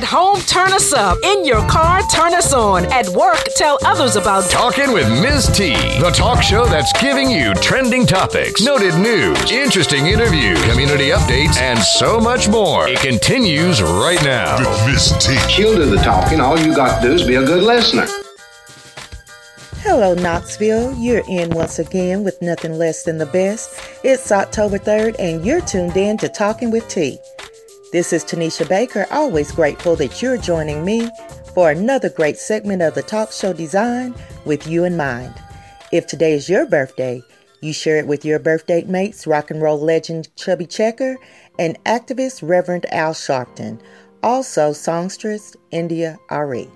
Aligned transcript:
At 0.00 0.06
home, 0.06 0.40
turn 0.40 0.72
us 0.72 0.94
up. 0.94 1.18
In 1.22 1.44
your 1.44 1.60
car, 1.68 2.00
turn 2.08 2.32
us 2.32 2.54
on. 2.54 2.86
At 2.90 3.06
work, 3.10 3.44
tell 3.54 3.76
others 3.84 4.16
about 4.16 4.48
Talking 4.48 4.94
with 4.94 5.06
Ms. 5.20 5.48
T, 5.54 5.74
the 6.00 6.10
talk 6.10 6.42
show 6.42 6.64
that's 6.64 6.90
giving 7.02 7.30
you 7.30 7.52
trending 7.56 8.06
topics, 8.06 8.62
noted 8.62 8.94
news, 8.94 9.50
interesting 9.50 10.06
interviews, 10.06 10.58
community 10.64 11.10
updates, 11.10 11.58
and 11.58 11.78
so 11.78 12.18
much 12.18 12.48
more. 12.48 12.88
It 12.88 13.00
continues 13.00 13.82
right 13.82 14.18
now. 14.24 14.56
Miss 14.86 15.12
T. 15.22 15.36
She'll 15.50 15.76
do 15.76 15.84
the 15.84 15.98
talking. 15.98 16.40
All 16.40 16.58
you 16.58 16.74
got 16.74 17.02
to 17.02 17.08
do 17.08 17.12
is 17.12 17.26
be 17.26 17.34
a 17.34 17.44
good 17.44 17.62
listener. 17.62 18.06
Hello, 19.82 20.14
Knoxville. 20.14 20.94
You're 20.94 21.24
in 21.28 21.50
once 21.50 21.78
again 21.78 22.24
with 22.24 22.40
nothing 22.40 22.72
less 22.72 23.02
than 23.02 23.18
the 23.18 23.26
best. 23.26 23.78
It's 24.02 24.32
October 24.32 24.78
3rd, 24.78 25.16
and 25.18 25.44
you're 25.44 25.60
tuned 25.60 25.98
in 25.98 26.16
to 26.18 26.28
Talking 26.30 26.70
with 26.70 26.88
T. 26.88 27.18
This 27.92 28.12
is 28.12 28.24
Tanisha 28.24 28.68
Baker, 28.68 29.04
always 29.10 29.50
grateful 29.50 29.96
that 29.96 30.22
you're 30.22 30.38
joining 30.38 30.84
me 30.84 31.10
for 31.56 31.72
another 31.72 32.08
great 32.08 32.38
segment 32.38 32.82
of 32.82 32.94
the 32.94 33.02
talk 33.02 33.32
show 33.32 33.52
design 33.52 34.14
with 34.44 34.64
you 34.68 34.84
in 34.84 34.96
mind. 34.96 35.34
If 35.90 36.06
today 36.06 36.34
is 36.34 36.48
your 36.48 36.66
birthday, 36.66 37.20
you 37.60 37.72
share 37.72 37.96
it 37.96 38.06
with 38.06 38.24
your 38.24 38.38
birthday 38.38 38.84
mates, 38.84 39.26
rock 39.26 39.50
and 39.50 39.60
roll 39.60 39.80
legend 39.80 40.28
Chubby 40.36 40.66
Checker 40.66 41.16
and 41.58 41.82
activist 41.82 42.48
Reverend 42.48 42.86
Al 42.92 43.12
Sharpton, 43.12 43.80
also 44.22 44.72
songstress 44.72 45.56
India 45.72 46.16
Arie. 46.30 46.70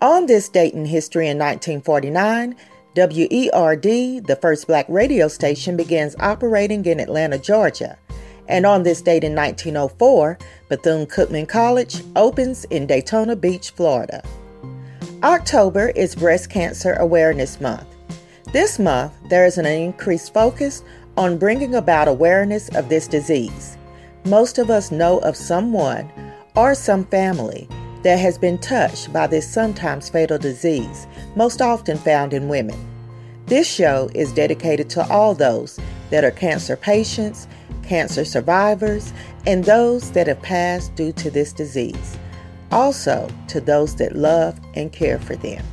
On 0.00 0.26
this 0.26 0.48
date 0.48 0.74
in 0.74 0.84
history 0.84 1.26
in 1.26 1.36
1949, 1.36 2.54
WERD, 2.94 4.26
the 4.26 4.38
first 4.40 4.68
black 4.68 4.86
radio 4.88 5.26
station, 5.26 5.76
begins 5.76 6.14
operating 6.20 6.84
in 6.84 7.00
Atlanta, 7.00 7.38
Georgia. 7.38 7.98
And 8.52 8.66
on 8.66 8.82
this 8.82 9.00
date 9.00 9.24
in 9.24 9.34
1904, 9.34 10.38
Bethune 10.68 11.06
Cookman 11.06 11.48
College 11.48 12.02
opens 12.14 12.64
in 12.66 12.86
Daytona 12.86 13.34
Beach, 13.34 13.70
Florida. 13.70 14.22
October 15.22 15.88
is 15.96 16.14
Breast 16.14 16.50
Cancer 16.50 16.92
Awareness 17.00 17.62
Month. 17.62 17.86
This 18.52 18.78
month, 18.78 19.14
there 19.30 19.46
is 19.46 19.56
an 19.56 19.64
increased 19.64 20.34
focus 20.34 20.84
on 21.16 21.38
bringing 21.38 21.76
about 21.76 22.08
awareness 22.08 22.68
of 22.76 22.90
this 22.90 23.08
disease. 23.08 23.78
Most 24.26 24.58
of 24.58 24.68
us 24.68 24.92
know 24.92 25.18
of 25.20 25.34
someone 25.34 26.12
or 26.54 26.74
some 26.74 27.06
family 27.06 27.66
that 28.02 28.18
has 28.18 28.36
been 28.36 28.58
touched 28.58 29.14
by 29.14 29.26
this 29.26 29.50
sometimes 29.50 30.10
fatal 30.10 30.36
disease, 30.36 31.06
most 31.36 31.62
often 31.62 31.96
found 31.96 32.34
in 32.34 32.48
women. 32.48 32.78
This 33.46 33.66
show 33.66 34.10
is 34.14 34.30
dedicated 34.34 34.90
to 34.90 35.08
all 35.08 35.34
those 35.34 35.80
that 36.12 36.24
are 36.24 36.30
cancer 36.30 36.76
patients, 36.76 37.48
cancer 37.82 38.24
survivors, 38.24 39.14
and 39.46 39.64
those 39.64 40.12
that 40.12 40.26
have 40.26 40.42
passed 40.42 40.94
due 40.94 41.10
to 41.12 41.30
this 41.30 41.54
disease. 41.54 42.18
Also, 42.70 43.28
to 43.48 43.62
those 43.62 43.96
that 43.96 44.14
love 44.14 44.60
and 44.74 44.92
care 44.92 45.18
for 45.18 45.36
them. 45.36 45.64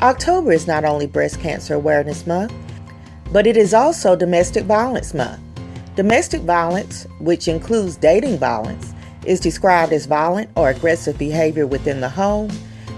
October 0.00 0.52
is 0.52 0.66
not 0.66 0.86
only 0.86 1.06
Breast 1.06 1.38
Cancer 1.38 1.74
Awareness 1.74 2.26
Month, 2.26 2.54
but 3.30 3.46
it 3.46 3.58
is 3.58 3.74
also 3.74 4.16
Domestic 4.16 4.64
Violence 4.64 5.12
Month. 5.12 5.42
Domestic 5.96 6.40
violence, 6.42 7.06
which 7.20 7.46
includes 7.46 7.96
dating 7.96 8.38
violence, 8.38 8.94
is 9.26 9.38
described 9.38 9.92
as 9.92 10.06
violent 10.06 10.48
or 10.56 10.70
aggressive 10.70 11.18
behavior 11.18 11.66
within 11.66 12.00
the 12.00 12.08
home, 12.08 12.50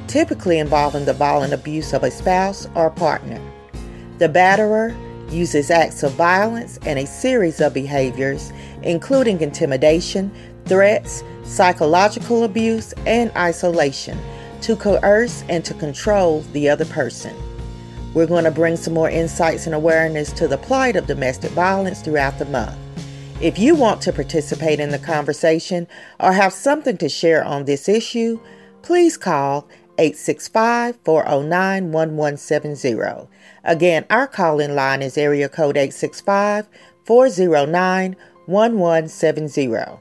typically 0.06 0.58
involving 0.58 1.04
the 1.04 1.12
violent 1.12 1.52
abuse 1.52 1.92
of 1.92 2.04
a 2.04 2.10
spouse 2.10 2.68
or 2.76 2.90
partner. 2.90 3.40
The 4.18 4.28
batterer 4.28 4.96
uses 5.30 5.70
acts 5.70 6.02
of 6.02 6.12
violence 6.12 6.78
and 6.86 6.98
a 6.98 7.06
series 7.06 7.60
of 7.60 7.74
behaviors, 7.74 8.52
including 8.82 9.40
intimidation, 9.40 10.30
threats, 10.66 11.22
psychological 11.44 12.44
abuse, 12.44 12.92
and 13.06 13.30
isolation, 13.36 14.18
to 14.62 14.76
coerce 14.76 15.44
and 15.48 15.64
to 15.64 15.74
control 15.74 16.40
the 16.52 16.68
other 16.68 16.84
person. 16.86 17.34
We're 18.14 18.26
going 18.26 18.44
to 18.44 18.50
bring 18.50 18.76
some 18.76 18.94
more 18.94 19.10
insights 19.10 19.66
and 19.66 19.74
awareness 19.74 20.32
to 20.32 20.48
the 20.48 20.58
plight 20.58 20.96
of 20.96 21.06
domestic 21.06 21.50
violence 21.52 22.00
throughout 22.00 22.38
the 22.38 22.46
month. 22.46 22.76
If 23.40 23.58
you 23.58 23.74
want 23.74 24.02
to 24.02 24.12
participate 24.12 24.80
in 24.80 24.90
the 24.90 24.98
conversation 24.98 25.86
or 26.18 26.32
have 26.32 26.52
something 26.52 26.96
to 26.96 27.08
share 27.08 27.44
on 27.44 27.66
this 27.66 27.88
issue, 27.88 28.40
please 28.82 29.16
call 29.16 29.68
865 29.98 30.98
409 31.04 31.92
1170. 31.92 33.28
Again, 33.64 34.06
our 34.08 34.26
call 34.26 34.60
in 34.60 34.74
line 34.74 35.02
is 35.02 35.18
area 35.18 35.48
code 35.48 35.76
865 35.76 36.68
409 37.04 38.16
1170. 38.46 40.00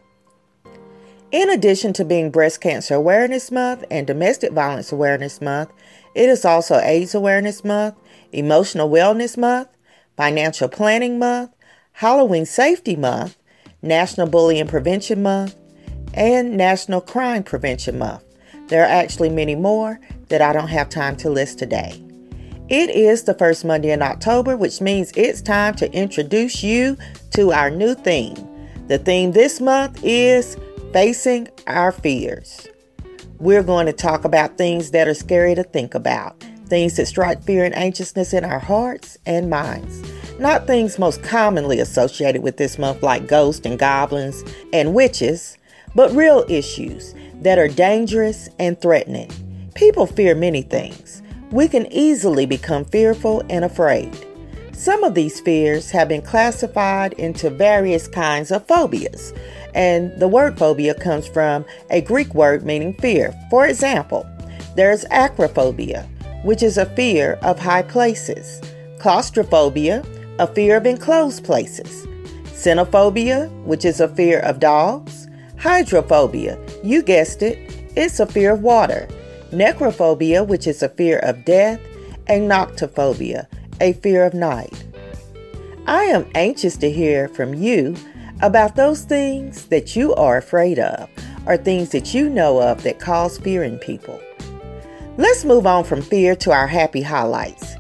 In 1.30 1.50
addition 1.50 1.92
to 1.94 2.06
being 2.06 2.32
Breast 2.32 2.62
Cancer 2.62 2.96
Awareness 2.96 3.52
Month 3.52 3.84
and 3.92 4.08
Domestic 4.08 4.54
Violence 4.54 4.94
Awareness 4.94 5.42
Month, 5.42 5.72
it 6.16 6.30
is 6.30 6.46
also 6.46 6.80
AIDS 6.80 7.14
Awareness 7.14 7.66
Month, 7.66 7.96
Emotional 8.32 8.90
Wellness 8.90 9.38
Month, 9.38 9.68
Financial 10.16 10.70
Planning 10.70 11.20
Month, 11.20 11.52
Halloween 11.94 12.46
Safety 12.46 12.96
Month, 12.96 13.38
National 13.82 14.28
Bullying 14.28 14.68
Prevention 14.68 15.22
Month, 15.22 15.56
and 16.14 16.56
National 16.56 17.02
Crime 17.02 17.44
Prevention 17.44 18.00
Month. 18.00 18.24
There 18.68 18.84
are 18.84 18.90
actually 18.90 19.30
many 19.30 19.56
more 19.56 20.00
that 20.30 20.42
I 20.42 20.52
don't 20.54 20.68
have 20.68 20.90
time 20.90 21.16
to 21.18 21.30
list 21.30 21.60
today. 21.60 22.04
It 22.70 22.90
is 22.90 23.24
the 23.24 23.34
first 23.34 23.64
Monday 23.64 23.92
in 23.92 24.02
October, 24.02 24.58
which 24.58 24.82
means 24.82 25.14
it's 25.16 25.42
time 25.42 25.74
to 25.76 25.92
introduce 25.94 26.64
you 26.64 26.98
to 27.36 27.54
our 27.54 27.70
new 27.70 27.96
theme. 27.96 28.36
The 28.88 28.98
theme 28.98 29.32
this 29.32 29.62
month 29.62 30.02
is 30.04 30.58
Facing 30.92 31.48
Our 31.68 31.94
Fears. 31.94 32.68
We're 33.40 33.64
going 33.64 33.86
to 33.86 33.94
talk 33.94 34.26
about 34.26 34.58
things 34.58 34.92
that 34.92 35.08
are 35.08 35.14
scary 35.14 35.56
to 35.56 35.64
think 35.64 35.96
about, 35.96 36.44
things 36.66 36.98
that 36.98 37.06
strike 37.06 37.44
fear 37.44 37.64
and 37.64 37.76
anxiousness 37.76 38.34
in 38.34 38.44
our 38.44 38.60
hearts 38.60 39.18
and 39.26 39.50
minds. 39.50 40.04
Not 40.40 40.68
things 40.68 41.00
most 41.00 41.24
commonly 41.24 41.80
associated 41.80 42.44
with 42.44 42.58
this 42.58 42.78
month, 42.78 43.02
like 43.02 43.28
ghosts 43.28 43.66
and 43.66 43.80
goblins 43.80 44.44
and 44.74 44.94
witches, 44.94 45.58
but 45.96 46.12
real 46.12 46.46
issues 46.50 47.16
that 47.42 47.60
are 47.60 47.68
dangerous 47.68 48.50
and 48.60 48.80
threatening. 48.80 49.32
People 49.76 50.06
fear 50.06 50.36
many 50.36 50.62
things. 50.62 51.22
We 51.52 51.68
can 51.68 51.92
easily 51.92 52.46
become 52.46 52.86
fearful 52.86 53.44
and 53.50 53.64
afraid. 53.64 54.18
Some 54.74 55.04
of 55.04 55.16
these 55.16 55.40
fears 55.40 55.90
have 55.92 56.08
been 56.08 56.22
classified 56.22 57.14
into 57.14 57.50
various 57.50 58.08
kinds 58.08 58.52
of 58.52 58.68
phobias, 58.68 59.34
and 59.74 60.12
the 60.20 60.28
word 60.28 60.58
phobia 60.58 60.94
comes 60.94 61.28
from 61.28 61.66
a 61.90 62.02
Greek 62.02 62.34
word 62.36 62.64
meaning 62.64 62.94
fear. 62.94 63.34
For 63.50 63.66
example, 63.66 64.28
there's 64.76 65.06
acrophobia, 65.06 66.08
which 66.44 66.62
is 66.62 66.78
a 66.78 66.86
fear 66.96 67.40
of 67.42 67.58
high 67.58 67.82
places, 67.82 68.62
claustrophobia, 69.00 70.04
a 70.38 70.46
fear 70.46 70.78
of 70.78 70.86
enclosed 70.86 71.44
places, 71.44 72.06
xenophobia, 72.48 73.50
which 73.64 73.86
is 73.86 74.00
a 74.00 74.08
fear 74.08 74.42
of 74.42 74.60
dogs, 74.60 75.28
hydrophobia, 75.58 76.58
you 76.88 77.02
guessed 77.02 77.42
it, 77.42 77.58
it's 77.96 78.20
a 78.20 78.26
fear 78.26 78.54
of 78.54 78.62
water, 78.62 79.08
necrophobia, 79.52 80.46
which 80.46 80.68
is 80.68 80.82
a 80.82 80.90
fear 80.90 81.20
of 81.20 81.46
death, 81.46 81.80
and 82.28 82.50
noctophobia, 82.50 83.48
a 83.82 83.94
fear 83.94 84.26
of 84.26 84.34
night. 84.34 84.86
I 85.88 86.04
am 86.04 86.30
anxious 86.36 86.78
to 86.78 86.92
hear 86.92 87.28
from 87.30 87.54
you 87.54 87.96
about 88.42 88.76
those 88.76 89.04
things 89.04 89.66
that 89.68 89.96
you 89.96 90.14
are 90.16 90.38
afraid 90.38 90.80
of 90.80 91.10
or 91.46 91.58
things 91.58 91.90
that 91.90 92.14
you 92.14 92.30
know 92.30 92.62
of 92.62 92.84
that 92.84 93.00
cause 93.00 93.38
fear 93.38 93.64
in 93.64 93.80
people. 93.80 94.20
Let's 95.18 95.46
move 95.46 95.66
on 95.66 95.84
from 95.86 96.02
fear 96.02 96.36
to 96.36 96.52
our 96.52 96.68
happy 96.68 97.02
highlights. 97.02 97.76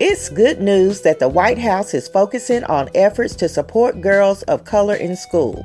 It's 0.00 0.28
good 0.28 0.60
news 0.60 1.02
that 1.02 1.20
the 1.20 1.28
White 1.28 1.58
House 1.58 1.94
is 1.94 2.08
focusing 2.08 2.64
on 2.64 2.90
efforts 2.94 3.36
to 3.36 3.48
support 3.48 4.00
girls 4.00 4.42
of 4.42 4.64
color 4.64 4.96
in 4.96 5.16
school. 5.16 5.64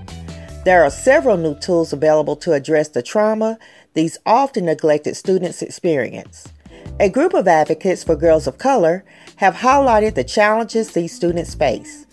There 0.65 0.83
are 0.83 0.89
several 0.89 1.37
new 1.37 1.55
tools 1.55 1.93
available 1.93 2.35
to 2.37 2.51
address 2.51 2.89
the 2.89 3.01
trauma 3.01 3.57
these 3.93 4.17
often 4.25 4.65
neglected 4.65 5.15
students 5.15 5.61
experience. 5.61 6.49
A 6.99 7.09
group 7.09 7.33
of 7.33 7.47
advocates 7.47 8.03
for 8.03 8.17
girls 8.17 8.45
of 8.45 8.57
color 8.57 9.05
have 9.37 9.55
highlighted 9.55 10.15
the 10.15 10.23
challenges 10.25 10.91
these 10.91 11.15
students 11.15 11.55
face. 11.55 12.05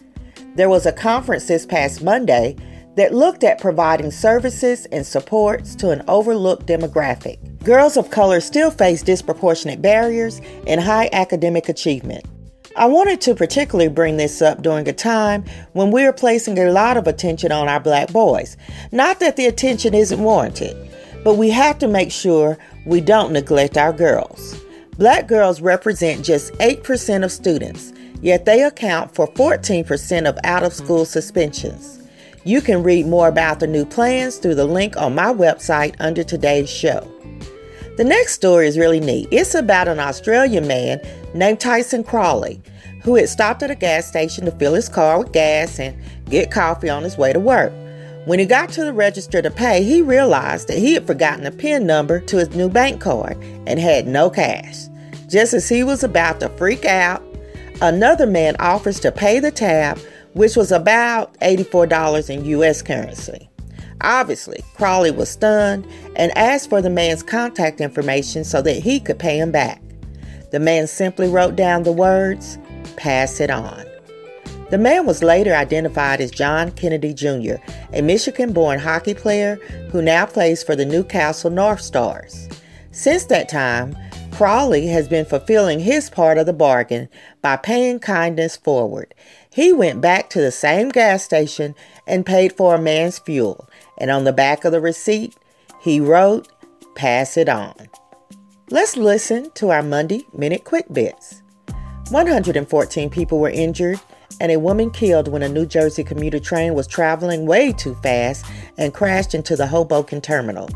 There 0.55 0.69
was 0.69 0.87
a 0.87 0.93
conference 0.93 1.49
this 1.49 1.67
past 1.67 2.05
Monday 2.05 2.57
that 2.95 3.13
looked 3.13 3.43
at 3.43 3.61
providing 3.61 4.13
services 4.13 4.87
and 4.87 5.05
supports 5.05 5.75
to 5.77 5.91
an 5.91 6.03
overlooked 6.07 6.67
demographic. 6.67 7.39
Girls 7.65 7.97
of 7.97 8.11
color 8.11 8.41
still 8.41 8.71
face 8.71 9.03
disproportionate 9.03 9.83
barriers 9.83 10.41
in 10.67 10.79
high 10.79 11.11
academic 11.13 11.69
achievement. 11.69 12.25
I 12.77 12.85
wanted 12.85 13.23
to 13.23 13.35
particularly 13.35 13.89
bring 13.89 14.19
this 14.19 14.43
up 14.43 14.61
during 14.61 14.87
a 14.87 14.93
time 14.93 15.47
when 15.73 15.91
we 15.91 16.05
are 16.05 16.13
placing 16.13 16.59
a 16.59 16.71
lot 16.71 16.99
of 16.99 17.07
attention 17.07 17.51
on 17.51 17.69
our 17.69 17.81
black 17.81 18.13
boys. 18.13 18.59
Not 18.93 19.19
that 19.21 19.37
the 19.37 19.47
attention 19.47 19.95
isn't 19.95 20.23
warranted, 20.23 20.77
but 21.25 21.39
we 21.39 21.49
have 21.49 21.79
to 21.79 21.89
make 21.89 22.13
sure 22.13 22.59
we 22.85 23.01
don't 23.01 23.33
neglect 23.33 23.79
our 23.79 23.95
girls. 23.95 24.63
Black 24.99 25.27
girls 25.27 25.63
represent 25.63 26.23
just 26.23 26.53
8% 26.55 27.25
of 27.25 27.33
students, 27.33 27.95
yet 28.21 28.45
they 28.45 28.63
account 28.63 29.15
for 29.15 29.27
14% 29.27 30.29
of 30.29 30.39
out 30.45 30.63
of 30.63 30.75
school 30.75 31.07
suspensions. 31.07 31.99
You 32.45 32.61
can 32.61 32.83
read 32.83 33.07
more 33.07 33.29
about 33.29 33.59
the 33.59 33.67
new 33.67 33.87
plans 33.87 34.37
through 34.37 34.57
the 34.57 34.67
link 34.67 34.99
on 34.99 35.15
my 35.15 35.33
website 35.33 35.97
under 35.99 36.23
today's 36.23 36.69
show. 36.69 37.11
The 37.97 38.05
next 38.05 38.35
story 38.35 38.69
is 38.69 38.77
really 38.77 39.01
neat. 39.01 39.29
It's 39.31 39.55
about 39.55 39.89
an 39.89 39.99
Australian 39.99 40.67
man 40.67 41.01
named 41.33 41.61
Tyson 41.61 42.05
Crawley 42.05 42.61
who 43.03 43.15
had 43.15 43.29
stopped 43.29 43.63
at 43.63 43.71
a 43.71 43.75
gas 43.75 44.07
station 44.07 44.45
to 44.45 44.51
fill 44.51 44.75
his 44.75 44.89
car 44.89 45.19
with 45.19 45.33
gas 45.33 45.79
and 45.79 45.97
get 46.27 46.51
coffee 46.51 46.91
on 46.91 47.05
his 47.05 47.17
way 47.17 47.33
to 47.33 47.41
work. 47.41 47.73
When 48.27 48.39
he 48.39 48.45
got 48.45 48.69
to 48.73 48.85
the 48.85 48.93
register 48.93 49.41
to 49.41 49.51
pay, 49.51 49.83
he 49.83 50.03
realized 50.03 50.69
that 50.69 50.77
he 50.77 50.93
had 50.93 51.07
forgotten 51.07 51.47
a 51.47 51.51
PIN 51.53 51.87
number 51.87 52.21
to 52.21 52.37
his 52.37 52.51
new 52.51 52.69
bank 52.69 53.01
card 53.01 53.39
and 53.67 53.79
had 53.79 54.07
no 54.07 54.29
cash. 54.29 54.89
Just 55.29 55.55
as 55.55 55.69
he 55.69 55.83
was 55.83 56.05
about 56.05 56.41
to 56.41 56.51
freak 56.51 56.85
out, 56.85 57.23
another 57.81 58.27
man 58.27 58.57
offers 58.59 59.01
to 59.01 59.13
pay 59.13 59.39
the 59.39 59.53
tab, 59.53 59.99
which 60.35 60.55
was 60.55 60.71
about 60.71 61.33
$84 61.39 62.29
in 62.29 62.45
US 62.45 62.83
currency. 62.83 63.49
Obviously, 64.03 64.63
Crawley 64.75 65.11
was 65.11 65.31
stunned 65.31 65.87
and 66.17 66.37
asked 66.37 66.69
for 66.69 66.83
the 66.83 66.91
man's 66.91 67.23
contact 67.23 67.81
information 67.81 68.45
so 68.45 68.63
that 68.63 68.77
he 68.77 69.01
could 69.01 69.19
pay 69.19 69.39
him 69.39 69.51
back. 69.51 69.81
The 70.53 70.61
man 70.61 70.87
simply 70.87 71.29
wrote 71.29 71.57
down 71.57 71.83
the 71.83 71.93
words, 71.93 72.59
pass 72.97 73.41
it 73.41 73.51
on. 73.51 73.85
The 74.71 74.79
man 74.79 75.07
was 75.07 75.23
later 75.23 75.55
identified 75.55 76.21
as 76.21 76.31
John 76.31 76.73
Kennedy 76.73 77.15
Jr., 77.15 77.55
a 77.93 78.03
Michigan 78.03 78.53
born 78.53 78.81
hockey 78.81 79.15
player 79.15 79.57
who 79.93 80.03
now 80.03 80.27
plays 80.27 80.63
for 80.63 80.75
the 80.75 80.85
Newcastle 80.85 81.51
North 81.51 81.81
Stars. 81.81 82.49
Since 82.91 83.27
that 83.27 83.49
time, 83.49 83.97
Crawley 84.33 84.89
has 84.89 85.09
been 85.09 85.25
fulfilling 85.25 85.81
his 85.81 86.11
part 86.11 86.37
of 86.37 86.47
the 86.47 86.53
bargain 86.53 87.09
by 87.43 87.57
paying 87.57 88.01
kindness 88.01 88.57
forward. 88.57 89.15
He 89.49 89.73
went 89.73 90.01
back 90.01 90.29
to 90.31 90.41
the 90.41 90.53
same 90.53 90.91
gas 90.91 91.23
station 91.23 91.75
and 92.07 92.27
paid 92.27 92.53
for 92.53 92.75
a 92.75 92.81
man's 92.81 93.19
fuel, 93.19 93.69
and 93.99 94.11
on 94.11 94.25
the 94.25 94.33
back 94.33 94.65
of 94.65 94.73
the 94.73 94.81
receipt, 94.81 95.37
he 95.81 96.01
wrote, 96.01 96.49
Pass 96.95 97.37
it 97.37 97.49
on. 97.49 97.75
Let's 98.71 98.97
listen 98.97 99.51
to 99.53 99.71
our 99.71 99.83
Monday 99.83 100.27
Minute 100.33 100.65
Quick 100.65 100.87
Bits. 100.93 101.43
114 102.11 103.11
people 103.11 103.39
were 103.39 103.51
injured 103.51 104.01
and 104.41 104.53
a 104.53 104.59
woman 104.59 104.91
killed 104.91 105.29
when 105.29 105.43
a 105.43 105.49
New 105.49 105.67
Jersey 105.67 106.05
commuter 106.05 106.39
train 106.39 106.75
was 106.75 106.87
traveling 106.87 107.47
way 107.47 107.73
too 107.73 107.95
fast 108.03 108.45
and 108.79 108.95
crashed 108.95 109.35
into 109.35 109.57
the 109.57 109.67
Hoboken 109.67 110.21
terminal. 110.21 110.69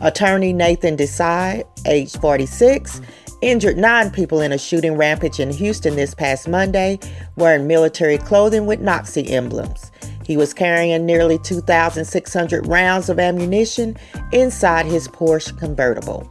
Attorney 0.00 0.52
Nathan 0.52 0.96
Desai, 0.96 1.64
age 1.86 2.16
46, 2.18 3.00
injured 3.40 3.76
nine 3.76 4.10
people 4.10 4.40
in 4.40 4.52
a 4.52 4.58
shooting 4.58 4.96
rampage 4.96 5.38
in 5.38 5.52
Houston 5.52 5.96
this 5.96 6.14
past 6.14 6.48
Monday 6.48 6.98
wearing 7.36 7.66
military 7.66 8.18
clothing 8.18 8.66
with 8.66 8.80
Nazi 8.80 9.30
emblems. 9.30 9.90
He 10.24 10.36
was 10.36 10.54
carrying 10.54 11.04
nearly 11.04 11.38
2,600 11.38 12.66
rounds 12.66 13.08
of 13.08 13.18
ammunition 13.18 13.96
inside 14.32 14.86
his 14.86 15.08
Porsche 15.08 15.58
convertible. 15.58 16.30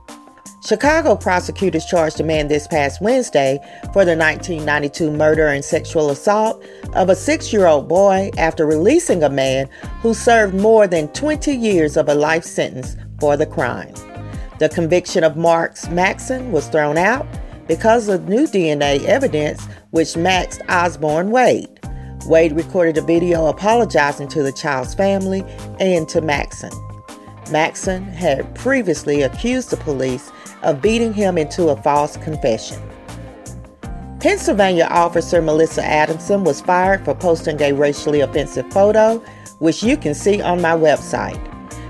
Chicago 0.64 1.16
prosecutors 1.16 1.86
charged 1.86 2.20
a 2.20 2.24
man 2.24 2.48
this 2.48 2.68
past 2.68 3.02
Wednesday 3.02 3.58
for 3.94 4.06
the 4.06 4.16
1992 4.16 5.10
murder 5.10 5.48
and 5.48 5.66
sexual 5.66 6.12
assault 6.12 6.64
of 6.94 7.10
a 7.10 7.16
six 7.16 7.52
year 7.52 7.66
old 7.66 7.88
boy 7.88 8.30
after 8.38 8.68
releasing 8.68 9.24
a 9.24 9.30
man 9.30 9.68
who 10.02 10.14
served 10.14 10.54
more 10.54 10.86
than 10.86 11.08
20 11.14 11.52
years 11.52 11.98
of 11.98 12.10
a 12.10 12.14
life 12.14 12.44
sentence 12.44 12.96
for 13.20 13.36
the 13.36 13.46
crime. 13.46 13.94
The 14.60 14.70
conviction 14.70 15.24
of 15.24 15.36
Marks 15.36 15.90
Maxson 15.90 16.52
was 16.52 16.68
thrown 16.68 16.96
out 16.96 17.26
because 17.68 18.08
of 18.08 18.30
new 18.30 18.46
DNA 18.46 19.04
evidence 19.06 19.66
which 19.90 20.16
matched 20.16 20.62
Osborne 20.70 21.32
Wade. 21.32 21.71
Wade 22.26 22.54
recorded 22.54 22.98
a 22.98 23.02
video 23.02 23.48
apologizing 23.48 24.28
to 24.30 24.44
the 24.44 24.52
child's 24.52 24.94
family 24.94 25.44
and 25.80 26.08
to 26.10 26.22
Maxson. 26.22 26.72
Maxson 27.52 28.04
had 28.04 28.54
previously 28.56 29.24
accused 29.24 29.72
the 29.72 29.78
police 29.78 30.32
of 30.62 30.82
beating 30.82 31.14
him 31.14 31.38
into 31.38 31.70
a 31.70 31.82
false 31.82 32.18
confession. 32.18 32.82
Pennsylvania 34.20 34.86
officer 34.86 35.42
Melissa 35.42 35.84
Adamson 35.84 36.44
was 36.44 36.62
fired 36.62 37.04
for 37.04 37.16
posting 37.16 37.60
a 37.60 37.74
racially 37.74 38.22
offensive 38.22 38.72
photo, 38.72 39.18
which 39.58 39.82
you 39.82 39.98
can 39.98 40.14
see 40.14 40.42
on 40.42 40.62
my 40.62 40.74
website. 40.74 41.40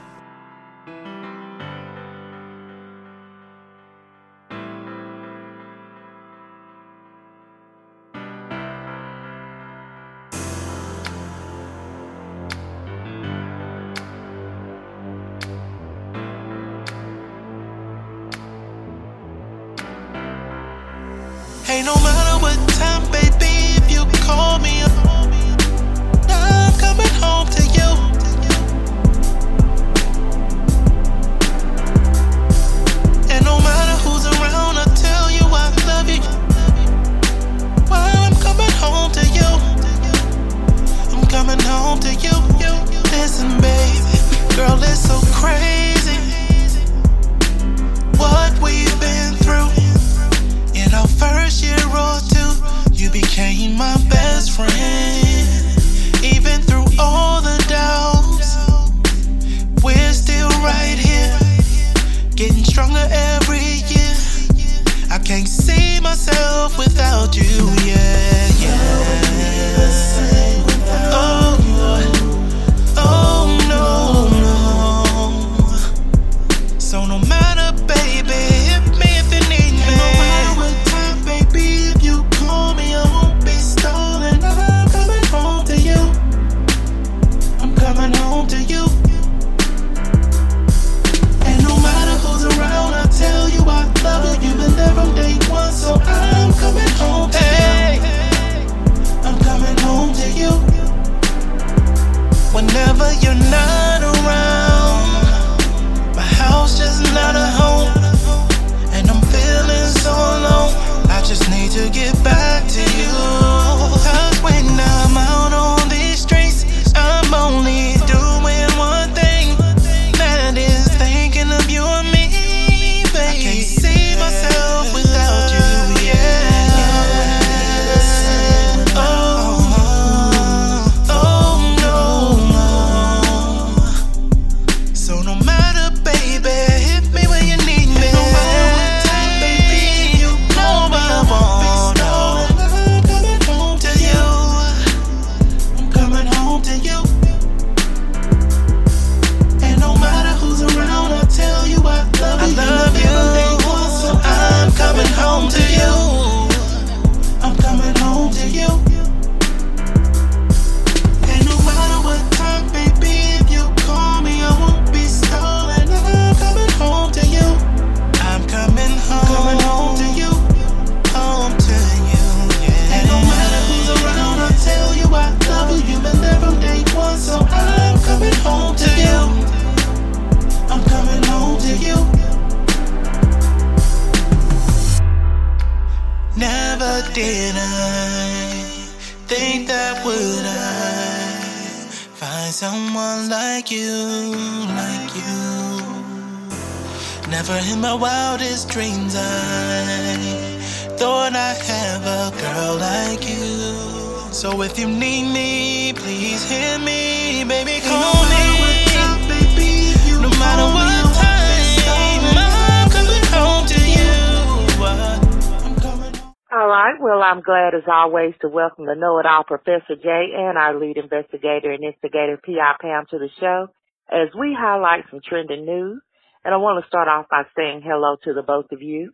I'm 217.42 217.46
glad 217.46 217.74
as 217.74 217.90
always 217.92 218.36
to 218.42 218.50
welcome 218.50 218.86
the 218.86 218.94
know-it-all 218.94 219.46
Professor 219.46 219.96
Jay 219.96 220.28
and 220.38 220.60
our 220.60 220.80
lead 220.80 220.98
investigator 220.98 221.72
and 221.72 221.84
instigator 221.84 222.38
P.I. 222.38 222.76
Pam 222.80 223.06
to 223.10 223.18
the 223.18 223.30
show 223.40 223.68
as 224.12 224.28
we 224.38 224.56
highlight 224.56 225.06
some 225.10 225.22
trending 225.28 225.66
news. 225.66 226.04
And 226.46 226.54
I 226.54 226.58
want 226.58 226.84
to 226.84 226.88
start 226.88 227.08
off 227.08 227.26
by 227.32 227.44
saying 227.58 227.82
hello 227.84 228.18
to 228.26 228.34
the 228.34 228.44
both 228.44 228.72
of 228.72 228.84
you. 228.84 229.14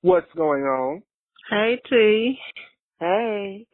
What's 0.00 0.32
going 0.34 0.62
on? 0.62 1.02
Hey 1.50 1.78
T. 1.90 2.38
Hey. 3.00 3.66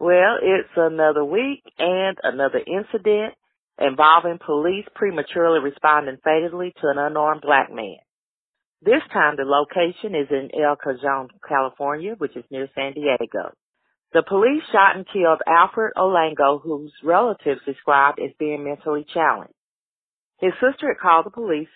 Well, 0.00 0.38
it's 0.40 0.72
another 0.74 1.24
week 1.24 1.62
and 1.78 2.16
another 2.22 2.60
incident 2.66 3.34
involving 3.78 4.38
police 4.44 4.86
prematurely 4.94 5.60
responding 5.60 6.16
fatally 6.24 6.72
to 6.80 6.88
an 6.88 6.96
unarmed 6.96 7.42
black 7.42 7.70
man. 7.70 7.98
This 8.82 9.02
time 9.12 9.36
the 9.36 9.44
location 9.44 10.14
is 10.14 10.28
in 10.30 10.50
El 10.54 10.76
Cajon, 10.76 11.28
California, 11.46 12.14
which 12.18 12.36
is 12.36 12.44
near 12.50 12.68
San 12.74 12.92
Diego. 12.92 13.52
The 14.12 14.22
police 14.22 14.62
shot 14.70 14.96
and 14.96 15.06
killed 15.06 15.40
Alfred 15.46 15.92
Olango, 15.96 16.60
whose 16.62 16.92
relatives 17.02 17.60
described 17.64 18.20
as 18.20 18.30
being 18.38 18.64
mentally 18.64 19.06
challenged. 19.12 19.54
His 20.40 20.52
sister 20.54 20.88
had 20.88 21.00
called 21.00 21.26
the 21.26 21.30
police, 21.30 21.72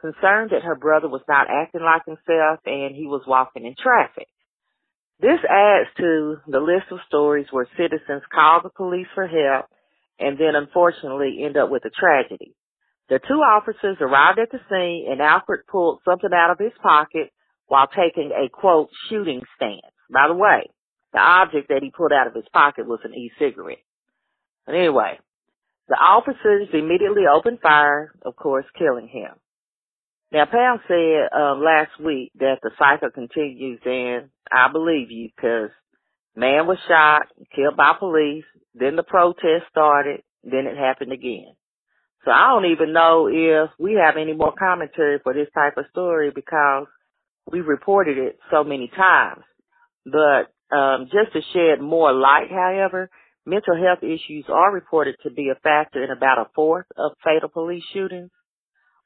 concerned 0.00 0.50
that 0.50 0.62
her 0.62 0.76
brother 0.76 1.08
was 1.08 1.22
not 1.26 1.48
acting 1.50 1.82
like 1.82 2.04
himself 2.04 2.60
and 2.66 2.94
he 2.94 3.06
was 3.06 3.22
walking 3.26 3.64
in 3.64 3.74
traffic. 3.74 4.28
This 5.18 5.40
adds 5.48 5.88
to 5.96 6.36
the 6.46 6.60
list 6.60 6.92
of 6.92 6.98
stories 7.08 7.46
where 7.50 7.66
citizens 7.76 8.22
call 8.32 8.60
the 8.62 8.68
police 8.68 9.08
for 9.14 9.26
help 9.26 9.66
and 10.18 10.38
then 10.38 10.54
unfortunately 10.54 11.42
end 11.44 11.56
up 11.56 11.70
with 11.70 11.84
a 11.86 11.90
tragedy. 11.90 12.54
The 13.08 13.20
two 13.20 13.38
officers 13.38 13.98
arrived 14.00 14.38
at 14.38 14.50
the 14.50 14.58
scene 14.68 15.06
and 15.10 15.20
Alfred 15.20 15.66
pulled 15.70 16.00
something 16.04 16.30
out 16.34 16.50
of 16.50 16.58
his 16.58 16.72
pocket 16.82 17.30
while 17.66 17.86
taking 17.86 18.32
a 18.32 18.48
quote 18.48 18.88
shooting 19.08 19.42
stance. 19.56 19.94
By 20.12 20.28
the 20.28 20.34
way, 20.34 20.70
the 21.12 21.20
object 21.20 21.68
that 21.68 21.82
he 21.82 21.90
pulled 21.90 22.12
out 22.12 22.26
of 22.26 22.34
his 22.34 22.48
pocket 22.52 22.86
was 22.86 23.00
an 23.04 23.14
e-cigarette. 23.14 23.84
But 24.66 24.74
anyway, 24.74 25.18
the 25.88 25.94
officers 25.94 26.68
immediately 26.72 27.22
opened 27.32 27.60
fire, 27.60 28.12
of 28.22 28.34
course, 28.34 28.66
killing 28.76 29.08
him. 29.08 29.30
Now, 30.32 30.44
Pam 30.46 30.80
said 30.88 31.28
um, 31.32 31.62
last 31.62 32.00
week 32.04 32.32
that 32.40 32.58
the 32.60 32.70
cycle 32.76 33.10
continues, 33.10 33.80
and 33.84 34.30
I 34.50 34.70
believe 34.72 35.12
you 35.12 35.30
because 35.34 35.70
man 36.34 36.66
was 36.66 36.78
shot, 36.88 37.28
killed 37.54 37.76
by 37.76 37.92
police, 37.98 38.44
then 38.74 38.96
the 38.96 39.04
protest 39.04 39.70
started, 39.70 40.22
then 40.42 40.66
it 40.66 40.76
happened 40.76 41.12
again. 41.12 41.54
So 42.26 42.32
I 42.32 42.48
don't 42.48 42.72
even 42.72 42.92
know 42.92 43.28
if 43.30 43.70
we 43.78 44.00
have 44.04 44.16
any 44.20 44.32
more 44.32 44.52
commentary 44.58 45.20
for 45.22 45.32
this 45.32 45.46
type 45.54 45.76
of 45.76 45.84
story 45.92 46.32
because 46.34 46.86
we 47.50 47.60
reported 47.60 48.18
it 48.18 48.36
so 48.50 48.64
many 48.64 48.88
times. 48.88 49.44
But 50.04 50.50
um, 50.76 51.06
just 51.06 51.32
to 51.34 51.40
shed 51.54 51.80
more 51.80 52.12
light, 52.12 52.48
however, 52.50 53.10
mental 53.46 53.76
health 53.76 54.02
issues 54.02 54.46
are 54.48 54.74
reported 54.74 55.14
to 55.22 55.30
be 55.30 55.50
a 55.50 55.60
factor 55.60 56.02
in 56.02 56.10
about 56.10 56.38
a 56.38 56.50
fourth 56.52 56.86
of 56.96 57.12
fatal 57.22 57.48
police 57.48 57.84
shootings. 57.94 58.30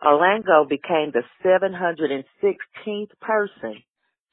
Olango 0.02 0.66
became 0.66 1.12
the 1.12 1.22
716th 1.44 3.10
person 3.20 3.82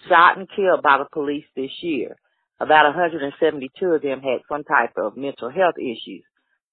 shot 0.08 0.38
and 0.38 0.48
killed 0.56 0.82
by 0.82 0.98
the 0.98 1.10
police 1.12 1.44
this 1.58 1.72
year. 1.82 2.15
About 2.62 2.86
172 2.96 3.86
of 3.86 4.01
them 4.01 4.22
had 4.22 4.39
some 4.48 4.63
type 4.63 4.94
of 4.96 5.17
mental 5.17 5.50
health 5.50 5.75
issues. 5.77 6.24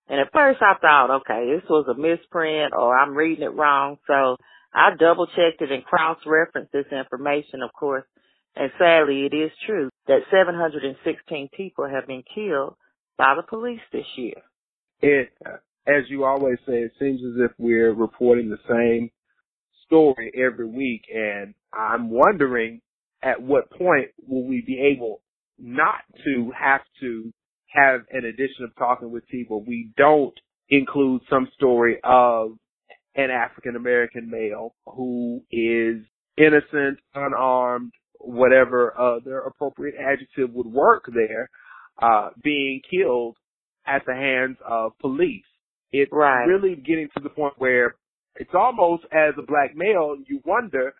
And 0.08 0.20
at 0.20 0.32
first 0.32 0.60
I 0.60 0.74
thought, 0.80 1.22
okay, 1.22 1.54
this 1.54 1.68
was 1.68 1.86
a 1.88 1.98
misprint 1.98 2.74
or 2.74 2.96
I'm 2.96 3.14
reading 3.14 3.44
it 3.44 3.54
wrong. 3.54 3.98
So 4.06 4.36
I 4.72 4.90
double 4.98 5.26
checked 5.26 5.60
it 5.60 5.72
and 5.72 5.84
cross 5.84 6.18
referenced 6.26 6.72
this 6.72 6.86
information, 6.92 7.62
of 7.62 7.72
course. 7.72 8.04
And 8.56 8.70
sadly, 8.78 9.26
it 9.26 9.34
is 9.34 9.50
true 9.66 9.90
that 10.06 10.20
716 10.30 11.48
people 11.56 11.88
have 11.88 12.06
been 12.06 12.22
killed 12.34 12.76
by 13.16 13.34
the 13.36 13.42
police 13.42 13.80
this 13.92 14.06
year. 14.16 14.42
It, 15.00 15.30
as 15.86 16.04
you 16.08 16.24
always 16.24 16.58
say, 16.66 16.82
it 16.82 16.92
seems 16.98 17.20
as 17.20 17.50
if 17.50 17.50
we're 17.58 17.92
reporting 17.92 18.50
the 18.50 18.58
same 18.68 19.10
story 19.86 20.32
every 20.34 20.66
week, 20.66 21.02
and 21.12 21.54
I'm 21.72 22.10
wondering 22.10 22.80
at 23.22 23.42
what 23.42 23.70
point 23.70 24.08
will 24.26 24.46
we 24.46 24.62
be 24.66 24.80
able 24.94 25.20
not 25.58 26.00
to 26.24 26.52
have 26.58 26.82
to 27.00 27.32
have 27.74 28.02
an 28.12 28.24
edition 28.24 28.64
of 28.64 28.74
Talking 28.76 29.10
with 29.10 29.26
T 29.28 29.44
where 29.48 29.60
we 29.60 29.90
don't 29.96 30.34
include 30.70 31.22
some 31.28 31.48
story 31.54 31.98
of 32.04 32.52
an 33.16 33.30
African 33.30 33.76
American 33.76 34.30
male 34.30 34.74
who 34.86 35.42
is 35.50 36.04
innocent, 36.36 36.98
unarmed, 37.14 37.92
whatever 38.18 38.98
other 38.98 39.40
appropriate 39.40 39.94
adjective 40.00 40.52
would 40.52 40.66
work 40.66 41.04
there, 41.12 41.48
uh, 42.02 42.30
being 42.42 42.80
killed 42.90 43.36
at 43.86 44.02
the 44.06 44.14
hands 44.14 44.56
of 44.66 44.92
police. 44.98 45.44
It's 45.92 46.10
Right. 46.10 46.46
really 46.46 46.76
getting 46.76 47.08
to 47.10 47.20
the 47.20 47.28
point 47.30 47.54
where 47.58 47.94
it's 48.36 48.54
almost 48.54 49.04
as 49.12 49.34
a 49.38 49.42
black 49.42 49.76
male, 49.76 50.16
you 50.26 50.40
wonder 50.44 50.94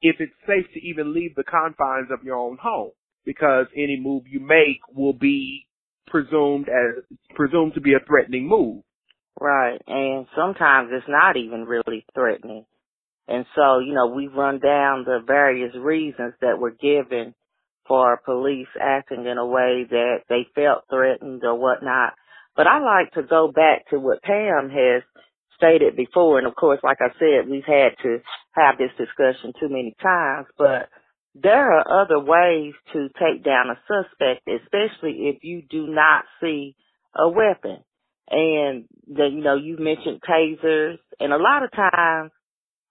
if 0.00 0.20
it's 0.20 0.32
safe 0.46 0.66
to 0.72 0.80
even 0.80 1.12
leave 1.12 1.34
the 1.34 1.44
confines 1.44 2.10
of 2.10 2.24
your 2.24 2.36
own 2.36 2.56
home 2.56 2.92
because 3.24 3.66
any 3.76 3.98
move 4.00 4.26
you 4.26 4.40
make 4.40 4.80
will 4.94 5.12
be 5.12 5.66
presumed 6.06 6.68
as 6.68 7.04
presumed 7.34 7.74
to 7.74 7.80
be 7.80 7.94
a 7.94 8.04
threatening 8.06 8.48
move. 8.48 8.82
Right. 9.40 9.80
And 9.86 10.26
sometimes 10.36 10.90
it's 10.92 11.08
not 11.08 11.36
even 11.36 11.64
really 11.64 12.04
threatening. 12.14 12.66
And 13.28 13.46
so, 13.54 13.78
you 13.78 13.94
know, 13.94 14.08
we 14.08 14.26
run 14.26 14.58
down 14.58 15.04
the 15.04 15.20
various 15.26 15.74
reasons 15.74 16.34
that 16.40 16.58
were 16.58 16.72
given 16.72 17.34
for 17.86 18.20
police 18.24 18.68
acting 18.80 19.26
in 19.26 19.38
a 19.38 19.46
way 19.46 19.86
that 19.88 20.18
they 20.28 20.46
felt 20.54 20.84
threatened 20.90 21.42
or 21.44 21.58
whatnot. 21.58 22.14
But 22.56 22.66
I 22.66 22.80
like 22.80 23.12
to 23.14 23.22
go 23.22 23.50
back 23.50 23.88
to 23.90 23.98
what 23.98 24.22
Pam 24.22 24.70
has 24.70 25.02
stated 25.56 25.96
before. 25.96 26.38
And 26.38 26.46
of 26.46 26.54
course, 26.54 26.80
like 26.82 26.98
I 27.00 27.08
said, 27.18 27.48
we've 27.48 27.64
had 27.64 27.96
to 28.02 28.18
have 28.52 28.76
this 28.78 28.90
discussion 28.98 29.52
too 29.58 29.68
many 29.68 29.94
times, 30.02 30.46
but 30.58 30.88
there 31.34 31.72
are 31.72 32.02
other 32.02 32.20
ways 32.20 32.74
to 32.92 33.08
take 33.18 33.44
down 33.44 33.70
a 33.70 33.80
suspect, 33.86 34.46
especially 34.46 35.28
if 35.28 35.42
you 35.42 35.62
do 35.68 35.86
not 35.86 36.24
see 36.40 36.76
a 37.16 37.28
weapon. 37.28 37.78
And 38.28 38.84
the, 39.06 39.28
you 39.32 39.42
know, 39.42 39.56
you 39.56 39.76
mentioned 39.78 40.20
tasers 40.22 40.98
and 41.18 41.32
a 41.32 41.38
lot 41.38 41.64
of 41.64 41.70
times 41.72 42.30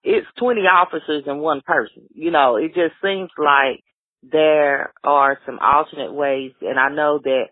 it's 0.04 0.26
20 0.38 0.62
officers 0.62 1.24
and 1.26 1.40
one 1.40 1.62
person. 1.64 2.08
You 2.14 2.30
know, 2.30 2.56
it 2.56 2.74
just 2.74 2.94
seems 3.02 3.30
like 3.38 3.82
there 4.22 4.92
are 5.04 5.38
some 5.46 5.58
alternate 5.60 6.12
ways. 6.12 6.52
And 6.60 6.78
I 6.78 6.88
know 6.88 7.20
that, 7.22 7.46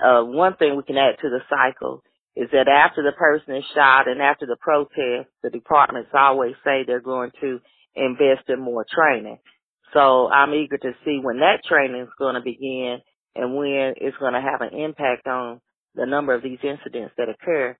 uh, 0.00 0.24
one 0.24 0.56
thing 0.56 0.76
we 0.76 0.82
can 0.82 0.96
add 0.96 1.18
to 1.22 1.28
the 1.30 1.40
cycle 1.48 2.02
is 2.36 2.48
that 2.52 2.66
after 2.66 3.02
the 3.02 3.12
person 3.12 3.54
is 3.54 3.64
shot 3.74 4.08
and 4.08 4.20
after 4.20 4.46
the 4.46 4.56
protest, 4.60 5.30
the 5.42 5.50
departments 5.50 6.10
always 6.12 6.54
say 6.64 6.82
they're 6.84 7.00
going 7.00 7.30
to 7.40 7.60
invest 7.94 8.48
in 8.48 8.60
more 8.60 8.84
training. 8.92 9.38
So 9.94 10.28
I'm 10.28 10.52
eager 10.54 10.76
to 10.76 10.92
see 11.04 11.20
when 11.22 11.38
that 11.38 11.64
training 11.66 12.02
is 12.02 12.08
going 12.18 12.34
to 12.34 12.42
begin 12.42 12.98
and 13.36 13.56
when 13.56 13.94
it's 13.96 14.16
going 14.18 14.34
to 14.34 14.40
have 14.40 14.60
an 14.60 14.78
impact 14.78 15.26
on 15.26 15.60
the 15.94 16.06
number 16.06 16.34
of 16.34 16.42
these 16.42 16.58
incidents 16.62 17.14
that 17.16 17.28
occur. 17.28 17.76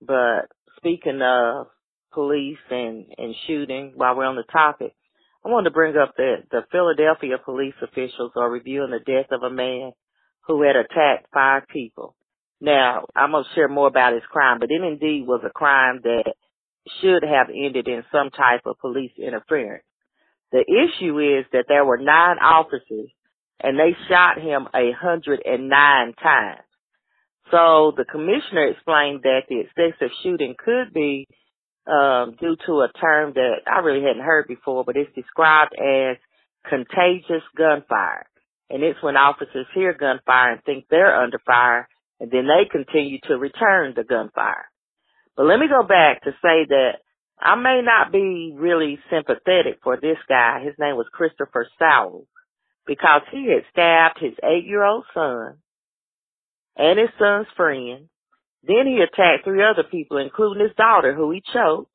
But 0.00 0.48
speaking 0.76 1.20
of 1.22 1.68
police 2.12 2.58
and, 2.70 3.06
and 3.16 3.34
shooting, 3.46 3.92
while 3.96 4.16
we're 4.16 4.26
on 4.26 4.36
the 4.36 4.44
topic, 4.52 4.94
I 5.44 5.48
wanted 5.48 5.70
to 5.70 5.74
bring 5.74 5.96
up 5.96 6.14
that 6.16 6.44
the 6.50 6.62
Philadelphia 6.70 7.36
police 7.42 7.74
officials 7.82 8.32
are 8.36 8.50
reviewing 8.50 8.90
the 8.90 9.00
death 9.00 9.32
of 9.32 9.42
a 9.42 9.54
man 9.54 9.92
who 10.46 10.62
had 10.62 10.76
attacked 10.76 11.28
five 11.32 11.62
people. 11.68 12.14
Now, 12.60 13.06
I'm 13.16 13.32
going 13.32 13.44
to 13.44 13.50
share 13.54 13.68
more 13.68 13.88
about 13.88 14.14
his 14.14 14.22
crime, 14.30 14.58
but 14.58 14.70
it 14.70 14.82
indeed 14.82 15.26
was 15.26 15.42
a 15.44 15.50
crime 15.50 16.00
that 16.04 16.32
should 17.00 17.22
have 17.22 17.48
ended 17.48 17.88
in 17.88 18.04
some 18.12 18.30
type 18.30 18.62
of 18.66 18.78
police 18.80 19.12
interference. 19.18 19.84
The 20.54 20.62
issue 20.62 21.18
is 21.18 21.46
that 21.50 21.64
there 21.66 21.84
were 21.84 21.98
nine 21.98 22.38
officers 22.38 23.10
and 23.60 23.76
they 23.76 23.90
shot 24.08 24.38
him 24.38 24.68
a 24.72 24.92
hundred 24.92 25.42
and 25.44 25.68
nine 25.68 26.14
times. 26.14 26.62
So 27.50 27.92
the 27.96 28.04
commissioner 28.04 28.68
explained 28.68 29.22
that 29.24 29.50
the 29.50 29.60
excessive 29.66 30.14
shooting 30.22 30.54
could 30.56 30.94
be 30.94 31.26
um, 31.90 32.36
due 32.40 32.56
to 32.66 32.72
a 32.82 32.92
term 33.00 33.32
that 33.34 33.66
I 33.66 33.80
really 33.80 34.06
hadn't 34.06 34.22
heard 34.22 34.46
before, 34.46 34.84
but 34.84 34.96
it's 34.96 35.12
described 35.16 35.74
as 35.74 36.18
contagious 36.70 37.42
gunfire. 37.58 38.26
and 38.70 38.82
it's 38.82 39.02
when 39.02 39.16
officers 39.16 39.66
hear 39.74 39.92
gunfire 39.92 40.52
and 40.52 40.64
think 40.64 40.86
they're 40.88 41.20
under 41.20 41.38
fire, 41.44 41.88
and 42.20 42.30
then 42.30 42.46
they 42.46 42.68
continue 42.70 43.18
to 43.24 43.36
return 43.36 43.92
the 43.96 44.04
gunfire. 44.04 44.66
But 45.36 45.46
let 45.46 45.58
me 45.58 45.66
go 45.68 45.86
back 45.86 46.22
to 46.22 46.30
say 46.42 46.64
that 46.68 47.02
I 47.40 47.56
may 47.56 47.82
not 47.82 48.12
be 48.12 48.54
really 48.56 48.98
sympathetic 49.10 49.80
for 49.82 49.96
this 49.96 50.18
guy. 50.28 50.62
His 50.64 50.74
name 50.78 50.96
was 50.96 51.06
Christopher 51.12 51.66
Sowell 51.78 52.26
because 52.86 53.22
he 53.30 53.48
had 53.52 53.64
stabbed 53.70 54.18
his 54.20 54.34
eight 54.42 54.66
year 54.66 54.84
old 54.84 55.04
son 55.12 55.58
and 56.76 56.98
his 56.98 57.10
son's 57.18 57.46
friend. 57.56 58.08
Then 58.62 58.86
he 58.86 59.00
attacked 59.02 59.44
three 59.44 59.62
other 59.62 59.86
people, 59.88 60.16
including 60.18 60.62
his 60.62 60.74
daughter, 60.76 61.14
who 61.14 61.30
he 61.30 61.42
choked, 61.52 61.90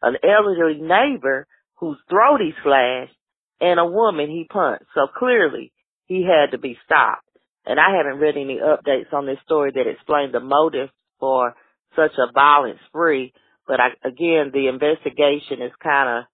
an 0.00 0.16
elderly 0.22 0.80
neighbor 0.80 1.46
whose 1.76 1.98
throat 2.08 2.40
he 2.40 2.52
slashed, 2.62 3.14
and 3.60 3.78
a 3.78 3.84
woman 3.84 4.30
he 4.30 4.46
punched. 4.48 4.86
So 4.94 5.06
clearly 5.18 5.72
he 6.06 6.24
had 6.24 6.52
to 6.52 6.58
be 6.58 6.78
stopped. 6.84 7.24
And 7.66 7.78
I 7.78 7.96
haven't 7.96 8.20
read 8.20 8.36
any 8.36 8.58
updates 8.58 9.12
on 9.12 9.26
this 9.26 9.38
story 9.44 9.72
that 9.74 9.86
explain 9.86 10.32
the 10.32 10.40
motive 10.40 10.88
for 11.20 11.54
such 11.94 12.12
a 12.16 12.32
violent 12.32 12.78
spree. 12.86 13.34
But 13.68 13.80
I, 13.80 13.88
again, 14.02 14.50
the 14.52 14.68
investigation 14.68 15.60
is 15.60 15.72
kind 15.80 16.08
of 16.08 16.24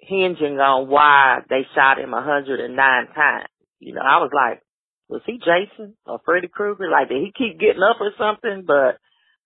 hinging 0.00 0.58
on 0.58 0.88
why 0.90 1.38
they 1.48 1.62
shot 1.74 2.00
him 2.00 2.10
109 2.10 2.76
times. 3.14 3.48
You 3.78 3.94
know, 3.94 4.02
I 4.02 4.18
was 4.18 4.30
like, 4.34 4.62
was 5.08 5.22
he 5.24 5.38
Jason 5.38 5.94
or 6.04 6.20
Freddy 6.24 6.48
Krueger? 6.48 6.90
Like, 6.90 7.08
did 7.08 7.22
he 7.22 7.32
keep 7.32 7.60
getting 7.60 7.82
up 7.82 8.00
or 8.00 8.10
something? 8.18 8.64
But, 8.66 8.98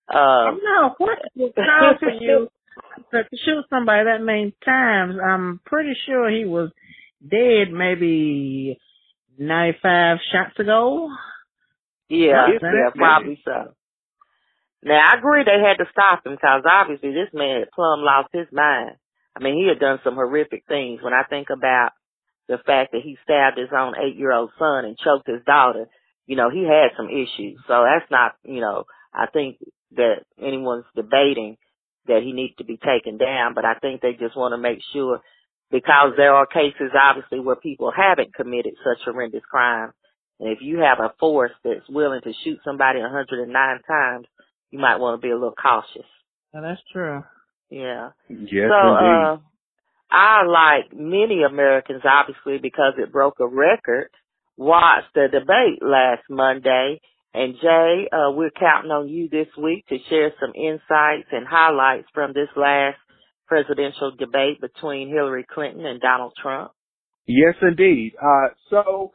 uh, 0.08 0.56
no, 0.64 0.94
what 0.96 1.18
time 1.54 1.98
for 2.00 2.10
you 2.10 2.48
to 3.12 3.24
shoot 3.44 3.64
somebody 3.68 4.04
that 4.04 4.22
many 4.24 4.54
times? 4.64 5.16
I'm 5.22 5.60
pretty 5.66 5.92
sure 6.06 6.30
he 6.30 6.46
was 6.46 6.70
dead 7.20 7.70
maybe 7.70 8.78
95 9.38 10.18
shots 10.32 10.58
ago. 10.58 11.10
Yeah, 12.08 12.46
yeah, 12.60 12.90
probably 12.96 13.40
so. 13.44 13.74
Now 14.82 14.98
I 14.98 15.18
agree 15.18 15.44
they 15.44 15.60
had 15.60 15.82
to 15.82 15.90
stop 15.90 16.24
him 16.24 16.32
because 16.32 16.62
obviously 16.64 17.12
this 17.12 17.32
man 17.32 17.60
had 17.60 17.70
plumb 17.72 18.00
lost 18.00 18.30
his 18.32 18.48
mind. 18.52 18.96
I 19.36 19.42
mean, 19.42 19.56
he 19.56 19.68
had 19.68 19.78
done 19.78 20.00
some 20.02 20.14
horrific 20.14 20.64
things. 20.66 21.00
When 21.02 21.12
I 21.12 21.22
think 21.28 21.48
about 21.50 21.90
the 22.48 22.58
fact 22.58 22.92
that 22.92 23.02
he 23.02 23.16
stabbed 23.22 23.58
his 23.58 23.70
own 23.76 23.94
eight 23.96 24.16
year 24.16 24.32
old 24.32 24.50
son 24.58 24.84
and 24.84 24.98
choked 24.98 25.28
his 25.28 25.44
daughter, 25.44 25.86
you 26.26 26.36
know, 26.36 26.50
he 26.50 26.62
had 26.62 26.96
some 26.96 27.08
issues. 27.08 27.60
So 27.66 27.84
that's 27.84 28.10
not, 28.10 28.36
you 28.44 28.60
know, 28.60 28.84
I 29.14 29.26
think 29.26 29.58
that 29.96 30.24
anyone's 30.40 30.84
debating 30.94 31.56
that 32.06 32.22
he 32.22 32.32
needs 32.32 32.56
to 32.56 32.64
be 32.64 32.78
taken 32.78 33.18
down, 33.18 33.54
but 33.54 33.64
I 33.64 33.74
think 33.74 34.00
they 34.00 34.12
just 34.12 34.36
want 34.36 34.52
to 34.52 34.58
make 34.58 34.80
sure 34.92 35.20
because 35.70 36.14
there 36.16 36.34
are 36.34 36.46
cases 36.46 36.90
obviously 36.94 37.40
where 37.40 37.56
people 37.56 37.92
haven't 37.94 38.34
committed 38.34 38.74
such 38.82 39.04
horrendous 39.04 39.44
crimes. 39.48 39.92
And 40.40 40.48
if 40.50 40.58
you 40.62 40.78
have 40.78 40.98
a 40.98 41.12
force 41.20 41.52
that's 41.62 41.88
willing 41.88 42.22
to 42.22 42.32
shoot 42.42 42.58
somebody 42.64 43.00
109 43.00 43.52
times, 43.86 44.26
you 44.70 44.78
might 44.78 44.98
want 44.98 45.20
to 45.20 45.26
be 45.26 45.30
a 45.30 45.34
little 45.34 45.54
cautious. 45.54 46.08
Yeah, 46.54 46.60
that's 46.62 46.80
true. 46.92 47.22
Yeah. 47.70 48.10
Yes, 48.28 48.70
so, 48.70 48.96
indeed. 48.96 49.24
uh, 49.24 49.36
I, 50.10 50.42
like 50.46 50.92
many 50.92 51.42
Americans, 51.42 52.02
obviously, 52.04 52.58
because 52.58 52.94
it 52.98 53.12
broke 53.12 53.38
a 53.40 53.46
record, 53.46 54.10
watched 54.56 55.14
the 55.14 55.28
debate 55.30 55.80
last 55.82 56.22
Monday. 56.28 57.00
And 57.32 57.54
Jay, 57.62 58.08
uh, 58.12 58.32
we're 58.32 58.50
counting 58.50 58.90
on 58.90 59.08
you 59.08 59.28
this 59.28 59.46
week 59.56 59.86
to 59.86 59.98
share 60.08 60.32
some 60.40 60.52
insights 60.56 61.28
and 61.30 61.46
highlights 61.46 62.08
from 62.12 62.32
this 62.32 62.48
last 62.56 62.98
presidential 63.46 64.12
debate 64.18 64.60
between 64.60 65.08
Hillary 65.08 65.46
Clinton 65.48 65.86
and 65.86 66.00
Donald 66.00 66.32
Trump. 66.40 66.72
Yes, 67.26 67.54
indeed. 67.62 68.14
Uh, 68.20 68.48
so, 68.68 69.12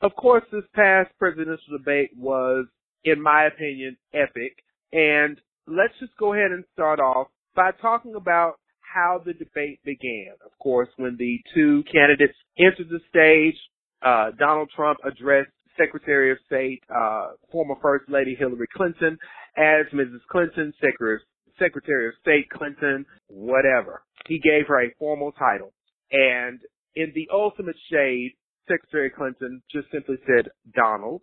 of 0.00 0.14
course, 0.16 0.44
this 0.50 0.64
past 0.74 1.10
presidential 1.18 1.76
debate 1.76 2.10
was, 2.16 2.66
in 3.04 3.22
my 3.22 3.44
opinion, 3.44 3.98
epic. 4.14 4.56
And 4.92 5.40
let's 5.66 5.94
just 6.00 6.16
go 6.18 6.34
ahead 6.34 6.50
and 6.50 6.64
start 6.72 7.00
off 7.00 7.28
by 7.54 7.70
talking 7.80 8.14
about 8.14 8.54
how 8.80 9.20
the 9.24 9.32
debate 9.32 9.80
began. 9.84 10.32
Of 10.44 10.52
course, 10.58 10.88
when 10.96 11.16
the 11.16 11.38
two 11.54 11.84
candidates 11.90 12.34
entered 12.58 12.88
the 12.88 13.00
stage, 13.08 13.56
uh, 14.02 14.30
Donald 14.38 14.70
Trump 14.74 14.98
addressed 15.04 15.50
Secretary 15.78 16.32
of 16.32 16.38
State, 16.46 16.82
uh, 16.94 17.32
former 17.52 17.74
First 17.80 18.10
Lady 18.10 18.34
Hillary 18.34 18.66
Clinton 18.74 19.16
as 19.56 19.86
Mrs. 19.94 20.20
Clinton, 20.30 20.72
Secretary, 20.80 21.20
Secretary 21.58 22.08
of 22.08 22.14
State 22.20 22.48
Clinton, 22.50 23.06
whatever. 23.28 24.02
He 24.26 24.38
gave 24.38 24.66
her 24.68 24.82
a 24.82 24.94
formal 24.98 25.32
title. 25.32 25.72
And 26.10 26.60
in 26.96 27.12
the 27.14 27.28
ultimate 27.32 27.76
shade, 27.90 28.32
Secretary 28.68 29.10
Clinton 29.10 29.62
just 29.70 29.90
simply 29.92 30.16
said 30.26 30.50
Donald. 30.74 31.22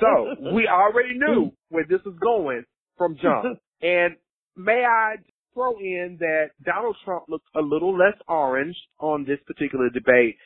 So 0.00 0.52
we 0.52 0.68
already 0.68 1.14
knew 1.14 1.52
where 1.68 1.84
this 1.88 2.00
was 2.04 2.16
going 2.20 2.64
from 2.96 3.16
jump. 3.20 3.58
And 3.82 4.16
may 4.56 4.84
I 4.88 5.16
throw 5.52 5.78
in 5.78 6.16
that 6.20 6.50
Donald 6.64 6.96
Trump 7.04 7.24
looked 7.28 7.48
a 7.54 7.60
little 7.60 7.96
less 7.96 8.16
orange 8.28 8.76
on 8.98 9.24
this 9.24 9.38
particular 9.46 9.88
debate. 9.90 10.36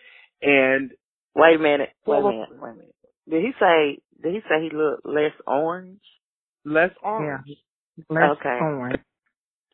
And 0.42 0.90
wait 1.34 1.56
a 1.56 1.58
minute, 1.58 1.90
wait 2.06 2.18
a 2.18 2.22
minute, 2.22 2.48
wait 2.52 2.70
a 2.70 2.74
minute. 2.74 2.94
Did 3.28 3.42
he 3.42 3.50
say? 3.60 3.98
Did 4.22 4.34
he 4.34 4.40
say 4.40 4.62
he 4.62 4.76
looked 4.76 5.04
less 5.04 5.32
orange? 5.46 6.00
Less 6.64 6.90
orange. 7.02 7.46
Yeah. 7.46 8.04
Less 8.08 8.36
okay. 8.40 8.58
orange. 8.60 9.00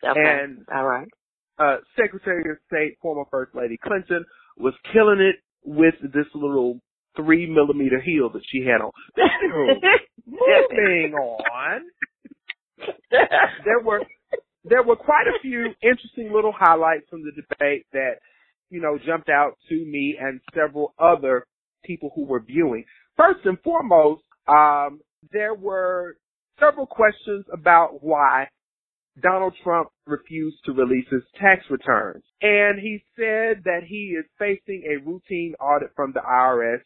Okay. 0.02 0.20
And 0.20 0.66
all 0.74 0.84
right. 0.84 1.08
Uh, 1.58 1.76
Secretary 1.96 2.50
of 2.50 2.56
State, 2.66 2.98
former 3.00 3.24
First 3.30 3.54
Lady 3.54 3.78
Clinton, 3.82 4.24
was 4.56 4.74
killing 4.92 5.20
it 5.20 5.36
with 5.64 5.94
this 6.02 6.26
little 6.34 6.80
three 7.16 7.46
millimeter 7.46 8.00
heel 8.00 8.30
that 8.30 8.42
she 8.50 8.64
had 8.64 8.80
on. 8.80 8.92
Moving 10.26 11.14
on. 11.14 11.80
there 13.10 13.80
were 13.84 14.00
there 14.64 14.82
were 14.82 14.96
quite 14.96 15.26
a 15.26 15.38
few 15.42 15.66
interesting 15.82 16.32
little 16.32 16.54
highlights 16.56 17.04
from 17.10 17.22
the 17.22 17.32
debate 17.32 17.86
that, 17.92 18.14
you 18.70 18.80
know, 18.80 18.98
jumped 19.06 19.28
out 19.28 19.58
to 19.68 19.74
me 19.74 20.16
and 20.18 20.40
several 20.54 20.94
other 20.98 21.46
people 21.84 22.10
who 22.14 22.24
were 22.24 22.40
viewing. 22.40 22.84
First 23.16 23.40
and 23.44 23.60
foremost, 23.60 24.22
um, 24.48 25.00
there 25.32 25.54
were 25.54 26.16
several 26.58 26.86
questions 26.86 27.44
about 27.52 28.02
why 28.02 28.48
Donald 29.20 29.54
Trump 29.62 29.90
refused 30.06 30.56
to 30.64 30.72
release 30.72 31.06
his 31.10 31.22
tax 31.38 31.62
returns. 31.70 32.24
And 32.40 32.80
he 32.80 33.04
said 33.16 33.62
that 33.64 33.82
he 33.86 34.16
is 34.18 34.24
facing 34.38 34.82
a 34.88 35.04
routine 35.04 35.54
audit 35.60 35.90
from 35.94 36.12
the 36.12 36.20
IRS 36.20 36.80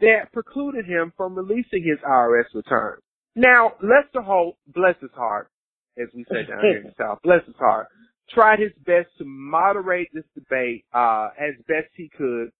that 0.00 0.32
precluded 0.32 0.86
him 0.86 1.12
from 1.16 1.34
releasing 1.34 1.82
his 1.82 1.98
IRS 2.06 2.44
return. 2.54 2.98
Now, 3.34 3.72
Lester 3.82 4.22
Holt, 4.22 4.56
bless 4.66 4.94
his 5.00 5.10
heart, 5.14 5.50
as 5.98 6.08
we 6.14 6.24
say 6.24 6.46
down 6.48 6.60
here 6.62 6.78
in 6.78 6.84
the 6.84 6.94
South, 6.98 7.18
bless 7.22 7.44
his 7.46 7.56
heart, 7.56 7.88
tried 8.30 8.58
his 8.58 8.72
best 8.84 9.08
to 9.18 9.24
moderate 9.24 10.08
this 10.12 10.24
debate 10.34 10.84
uh, 10.92 11.28
as 11.38 11.54
best 11.68 11.88
he 11.94 12.10
could. 12.16 12.50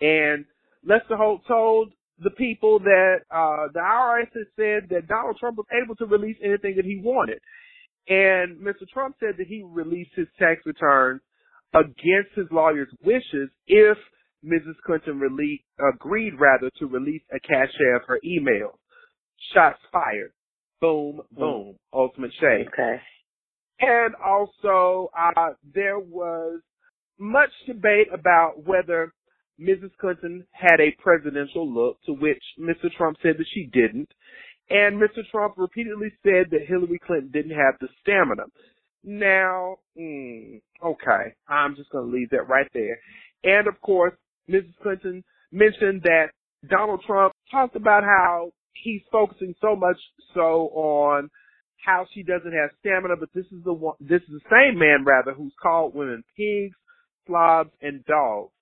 And 0.00 0.44
Lester 0.84 1.16
Holt 1.16 1.42
told 1.46 1.92
the 2.22 2.30
people 2.30 2.78
that 2.80 3.16
uh, 3.30 3.68
the 3.72 3.80
IRS 3.80 4.32
had 4.32 4.46
said 4.56 4.88
that 4.90 5.08
Donald 5.08 5.36
Trump 5.38 5.56
was 5.56 5.66
able 5.82 5.96
to 5.96 6.06
release 6.06 6.36
anything 6.42 6.74
that 6.76 6.84
he 6.84 7.00
wanted. 7.02 7.40
And 8.08 8.58
Mr. 8.58 8.88
Trump 8.92 9.16
said 9.20 9.34
that 9.38 9.46
he 9.46 9.62
released 9.64 10.12
his 10.14 10.26
tax 10.38 10.60
returns 10.64 11.20
against 11.74 12.34
his 12.34 12.46
lawyer's 12.50 12.92
wishes 13.04 13.50
if 13.66 13.96
Mrs. 14.44 14.76
Clinton 14.86 15.20
rele- 15.20 15.62
agreed 15.94 16.34
rather 16.38 16.70
to 16.78 16.86
release 16.86 17.22
a 17.32 17.40
cache 17.40 17.68
of 17.94 18.02
her 18.06 18.20
emails. 18.24 18.76
Shots 19.54 19.78
fired. 19.92 20.32
Boom, 20.80 21.20
boom. 21.32 21.74
Mm. 21.74 21.76
Ultimate 21.92 22.32
shade. 22.40 22.68
Okay. 22.68 23.00
And 23.80 24.14
also, 24.14 25.10
uh, 25.18 25.50
there 25.74 25.98
was 25.98 26.60
much 27.18 27.50
debate 27.66 28.08
about 28.12 28.64
whether 28.66 29.12
Mrs. 29.60 29.90
Clinton 30.00 30.46
had 30.52 30.80
a 30.80 30.96
presidential 31.02 31.70
look, 31.70 31.98
to 32.06 32.12
which 32.12 32.42
Mr. 32.58 32.90
Trump 32.96 33.18
said 33.22 33.36
that 33.38 33.46
she 33.52 33.68
didn't. 33.72 34.08
And 34.70 35.00
Mr. 35.00 35.22
Trump 35.30 35.54
repeatedly 35.56 36.12
said 36.22 36.46
that 36.50 36.66
Hillary 36.66 37.00
Clinton 37.04 37.30
didn't 37.32 37.56
have 37.56 37.74
the 37.80 37.88
stamina. 38.00 38.44
Now, 39.02 39.76
mm, 39.98 40.60
okay, 40.82 41.34
I'm 41.48 41.74
just 41.74 41.90
going 41.90 42.10
to 42.10 42.16
leave 42.16 42.30
that 42.30 42.48
right 42.48 42.68
there. 42.72 43.00
And 43.42 43.66
of 43.66 43.80
course, 43.80 44.12
Mrs. 44.50 44.74
Clinton 44.82 45.22
mentioned 45.52 46.02
that 46.02 46.26
Donald 46.68 47.02
Trump 47.06 47.32
talked 47.50 47.76
about 47.76 48.04
how 48.04 48.50
he's 48.72 49.02
focusing 49.10 49.54
so 49.60 49.76
much 49.76 49.96
so 50.34 50.70
on 50.74 51.28
how 51.84 52.06
she 52.12 52.22
doesn't 52.22 52.52
have 52.52 52.70
stamina, 52.80 53.16
but 53.18 53.30
this 53.34 53.46
is 53.46 53.64
the 53.64 53.72
one, 53.72 53.96
this 54.00 54.20
is 54.22 54.40
the 54.42 54.50
same 54.50 54.78
man 54.78 55.04
rather 55.04 55.32
who's 55.32 55.54
called 55.62 55.94
women 55.94 56.22
pigs, 56.36 56.76
slobs, 57.26 57.70
and 57.80 58.04
dogs. 58.04 58.52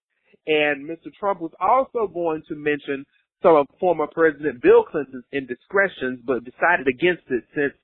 And 0.46 0.88
Mr. 0.88 1.12
Trump 1.18 1.40
was 1.40 1.52
also 1.60 2.10
going 2.12 2.42
to 2.48 2.54
mention 2.54 3.04
some 3.42 3.56
of 3.56 3.66
former 3.78 4.06
President 4.06 4.62
Bill 4.62 4.84
Clinton's 4.84 5.24
indiscretions, 5.32 6.20
but 6.24 6.44
decided 6.44 6.86
against 6.88 7.22
it 7.28 7.44
since 7.54 7.74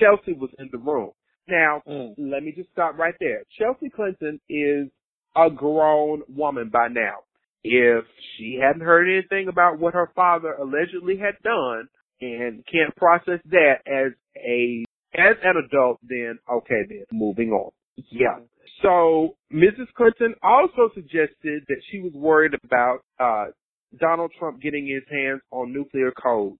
Chelsea 0.00 0.32
was 0.38 0.50
in 0.58 0.68
the 0.72 0.78
room. 0.78 1.10
Now, 1.48 1.82
mm. 1.88 2.14
let 2.18 2.42
me 2.42 2.52
just 2.54 2.70
stop 2.72 2.98
right 2.98 3.14
there. 3.20 3.42
Chelsea 3.58 3.88
Clinton 3.88 4.40
is 4.48 4.88
a 5.36 5.50
grown 5.50 6.22
woman 6.28 6.70
by 6.70 6.88
now. 6.88 7.18
If 7.64 8.04
she 8.36 8.58
hadn't 8.60 8.82
heard 8.82 9.08
anything 9.08 9.48
about 9.48 9.78
what 9.78 9.94
her 9.94 10.10
father 10.14 10.54
allegedly 10.54 11.18
had 11.18 11.34
done 11.42 11.88
and 12.20 12.64
can't 12.70 12.94
process 12.96 13.40
that 13.50 13.76
as 13.86 14.12
a 14.36 14.84
as 15.14 15.36
an 15.42 15.56
adult, 15.56 15.98
then 16.02 16.38
okay, 16.50 16.82
then 16.88 17.04
moving 17.12 17.50
on. 17.50 17.70
Yeah. 18.10 18.38
So 18.82 19.36
Mrs. 19.52 19.88
Clinton 19.96 20.34
also 20.42 20.90
suggested 20.94 21.64
that 21.68 21.80
she 21.90 22.00
was 22.00 22.12
worried 22.12 22.52
about 22.64 22.98
uh, 23.18 23.46
Donald 23.98 24.32
Trump 24.38 24.60
getting 24.60 24.86
his 24.86 25.02
hands 25.10 25.40
on 25.50 25.72
nuclear 25.72 26.12
codes, 26.12 26.58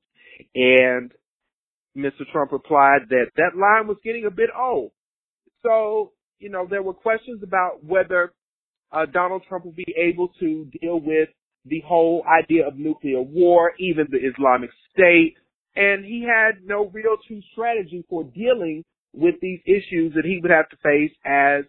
and 0.54 1.12
Mr. 1.96 2.30
Trump 2.32 2.52
replied 2.52 3.02
that 3.10 3.26
that 3.36 3.56
line 3.56 3.86
was 3.86 3.98
getting 4.04 4.24
a 4.24 4.30
bit 4.30 4.50
old. 4.56 4.90
So 5.62 6.12
you 6.38 6.48
know 6.48 6.66
there 6.68 6.82
were 6.82 6.94
questions 6.94 7.42
about 7.42 7.84
whether 7.84 8.32
uh, 8.92 9.06
Donald 9.06 9.42
Trump 9.48 9.64
will 9.64 9.72
be 9.72 9.94
able 9.96 10.28
to 10.40 10.66
deal 10.80 11.00
with 11.00 11.28
the 11.64 11.82
whole 11.86 12.24
idea 12.26 12.66
of 12.66 12.76
nuclear 12.76 13.20
war, 13.20 13.72
even 13.78 14.06
the 14.10 14.18
Islamic 14.18 14.70
State, 14.92 15.34
and 15.76 16.04
he 16.04 16.26
had 16.26 16.64
no 16.64 16.88
real 16.88 17.16
true 17.26 17.40
strategy 17.52 18.04
for 18.08 18.24
dealing 18.24 18.84
with 19.12 19.34
these 19.40 19.60
issues 19.66 20.12
that 20.14 20.24
he 20.24 20.38
would 20.42 20.50
have 20.50 20.68
to 20.70 20.76
face 20.82 21.12
as 21.24 21.64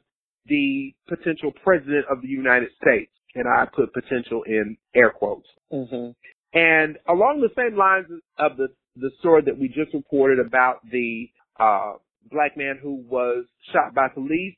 the 0.47 0.93
potential 1.08 1.51
president 1.63 2.05
of 2.10 2.21
the 2.21 2.27
United 2.27 2.69
States. 2.82 3.12
And 3.36 3.45
I 3.47 3.65
put 3.65 3.93
potential 3.93 4.43
in 4.43 4.77
air 4.95 5.12
quotes. 5.12 5.47
Mhm. 5.71 6.15
And 6.53 6.97
along 7.08 7.41
the 7.41 7.53
same 7.55 7.77
lines 7.77 8.08
of 8.38 8.58
the 8.58 8.69
the 8.95 9.12
story 9.19 9.41
that 9.43 9.58
we 9.58 9.67
just 9.69 9.93
reported 9.93 10.39
about 10.39 10.82
the 10.89 11.29
uh, 11.58 11.93
black 12.32 12.58
man 12.58 12.77
who 12.82 12.95
was 13.08 13.45
shot 13.71 13.93
by 13.93 14.10
police, 14.10 14.55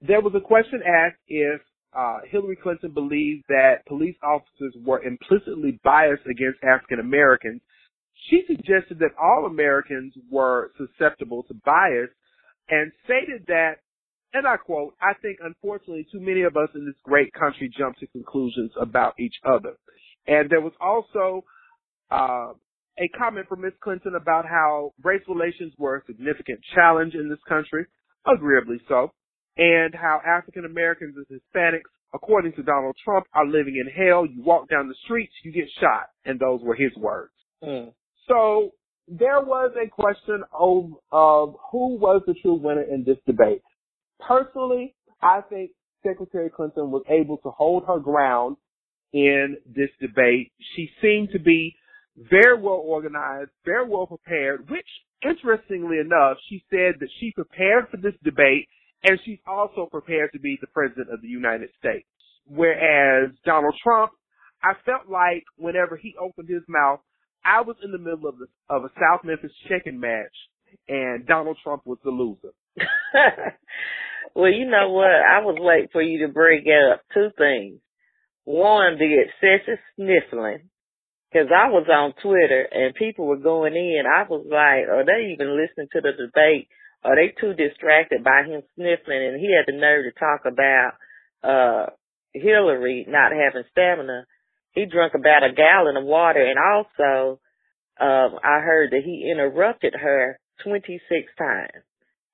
there 0.00 0.20
was 0.20 0.34
a 0.34 0.40
question 0.40 0.82
asked 0.82 1.18
if 1.26 1.60
uh, 1.96 2.18
Hillary 2.30 2.56
Clinton 2.56 2.92
believed 2.92 3.44
that 3.48 3.86
police 3.86 4.16
officers 4.22 4.74
were 4.84 5.02
implicitly 5.02 5.80
biased 5.82 6.26
against 6.26 6.62
African 6.62 7.00
Americans. 7.00 7.60
She 8.28 8.42
suggested 8.46 8.98
that 9.00 9.16
all 9.20 9.46
Americans 9.46 10.12
were 10.30 10.70
susceptible 10.76 11.42
to 11.44 11.54
bias 11.64 12.10
and 12.68 12.92
stated 13.04 13.44
that, 13.48 13.76
and 14.32 14.46
I 14.46 14.56
quote, 14.56 14.94
I 15.00 15.14
think 15.20 15.38
unfortunately 15.42 16.06
too 16.12 16.20
many 16.20 16.42
of 16.42 16.56
us 16.56 16.68
in 16.74 16.86
this 16.86 16.94
great 17.02 17.32
country 17.32 17.70
jump 17.76 17.96
to 17.98 18.06
conclusions 18.08 18.70
about 18.80 19.14
each 19.18 19.34
other. 19.44 19.74
And 20.26 20.48
there 20.48 20.60
was 20.60 20.74
also 20.80 21.44
uh, 22.10 22.52
a 22.98 23.08
comment 23.18 23.48
from 23.48 23.62
Ms. 23.62 23.72
Clinton 23.82 24.14
about 24.14 24.44
how 24.46 24.92
race 25.02 25.22
relations 25.26 25.72
were 25.78 25.96
a 25.96 26.04
significant 26.06 26.60
challenge 26.74 27.14
in 27.14 27.28
this 27.28 27.42
country, 27.48 27.86
agreeably 28.26 28.80
so, 28.86 29.10
and 29.60 29.94
how 29.94 30.20
African 30.26 30.64
Americans 30.64 31.14
and 31.16 31.26
Hispanics, 31.26 31.90
according 32.14 32.54
to 32.54 32.62
Donald 32.62 32.96
Trump, 33.04 33.26
are 33.34 33.46
living 33.46 33.76
in 33.76 33.92
hell. 33.92 34.24
You 34.24 34.42
walk 34.42 34.70
down 34.70 34.88
the 34.88 34.94
streets, 35.04 35.32
you 35.44 35.52
get 35.52 35.68
shot, 35.78 36.08
and 36.24 36.40
those 36.40 36.60
were 36.62 36.74
his 36.74 36.96
words. 36.96 37.32
Mm. 37.62 37.92
So 38.26 38.70
there 39.06 39.40
was 39.40 39.72
a 39.76 39.88
question 39.88 40.42
of, 40.58 40.92
of 41.12 41.54
who 41.70 41.98
was 41.98 42.22
the 42.26 42.34
true 42.40 42.54
winner 42.54 42.82
in 42.82 43.04
this 43.04 43.18
debate. 43.26 43.62
Personally, 44.26 44.94
I 45.20 45.42
think 45.50 45.72
Secretary 46.02 46.48
Clinton 46.48 46.90
was 46.90 47.02
able 47.10 47.36
to 47.38 47.50
hold 47.50 47.84
her 47.86 47.98
ground 47.98 48.56
in 49.12 49.58
this 49.66 49.90
debate. 50.00 50.52
She 50.74 50.88
seemed 51.02 51.30
to 51.32 51.38
be 51.38 51.76
very 52.16 52.58
well 52.58 52.82
organized, 52.82 53.50
very 53.66 53.86
well 53.86 54.06
prepared, 54.06 54.70
which 54.70 54.86
interestingly 55.22 55.98
enough, 55.98 56.38
she 56.48 56.64
said 56.70 56.94
that 57.00 57.08
she 57.18 57.32
prepared 57.32 57.88
for 57.90 57.98
this 57.98 58.14
debate 58.24 58.68
and 59.04 59.18
she's 59.24 59.38
also 59.46 59.88
prepared 59.90 60.30
to 60.32 60.38
be 60.38 60.58
the 60.60 60.66
president 60.68 61.08
of 61.12 61.22
the 61.22 61.28
United 61.28 61.70
States. 61.78 62.06
Whereas 62.46 63.30
Donald 63.44 63.74
Trump, 63.82 64.12
I 64.62 64.72
felt 64.84 65.08
like 65.08 65.44
whenever 65.56 65.96
he 65.96 66.14
opened 66.20 66.48
his 66.48 66.62
mouth, 66.68 67.00
I 67.44 67.62
was 67.62 67.76
in 67.82 67.92
the 67.92 67.98
middle 67.98 68.28
of 68.28 68.36
the, 68.38 68.46
of 68.68 68.84
a 68.84 68.90
South 69.00 69.24
Memphis 69.24 69.52
chicken 69.68 69.98
match 69.98 70.34
and 70.88 71.26
Donald 71.26 71.58
Trump 71.62 71.82
was 71.84 71.98
the 72.04 72.10
loser. 72.10 72.52
well, 74.34 74.52
you 74.52 74.66
know 74.66 74.90
what? 74.90 75.10
I 75.10 75.40
was 75.40 75.56
waiting 75.58 75.88
for 75.92 76.02
you 76.02 76.26
to 76.26 76.32
bring 76.32 76.64
up 76.92 77.02
two 77.14 77.30
things. 77.38 77.80
One, 78.44 78.98
the 78.98 79.16
excessive 79.24 79.78
sniffling. 79.96 80.68
Cause 81.32 81.46
I 81.54 81.70
was 81.70 81.86
on 81.88 82.12
Twitter 82.20 82.66
and 82.72 82.92
people 82.92 83.26
were 83.26 83.36
going 83.36 83.76
in. 83.76 84.02
I 84.04 84.24
was 84.28 84.44
like, 84.50 84.90
are 84.90 85.06
they 85.06 85.32
even 85.32 85.56
listening 85.56 85.86
to 85.92 86.00
the 86.00 86.10
debate? 86.10 86.66
Are 87.02 87.16
they 87.16 87.32
too 87.40 87.54
distracted 87.54 88.22
by 88.22 88.42
him 88.44 88.62
sniffling? 88.74 89.24
And 89.24 89.40
he 89.40 89.48
had 89.54 89.66
the 89.66 89.78
nerve 89.78 90.04
to 90.04 90.18
talk 90.18 90.44
about, 90.44 90.92
uh, 91.42 91.90
Hillary 92.32 93.06
not 93.08 93.32
having 93.32 93.64
stamina. 93.70 94.26
He 94.72 94.86
drank 94.86 95.14
about 95.14 95.42
a 95.42 95.52
gallon 95.52 95.96
of 95.96 96.04
water 96.04 96.44
and 96.44 96.58
also, 96.58 97.40
um, 97.98 98.38
I 98.44 98.60
heard 98.60 98.90
that 98.92 99.02
he 99.04 99.30
interrupted 99.30 99.94
her 99.94 100.38
26 100.62 101.00
times. 101.36 101.84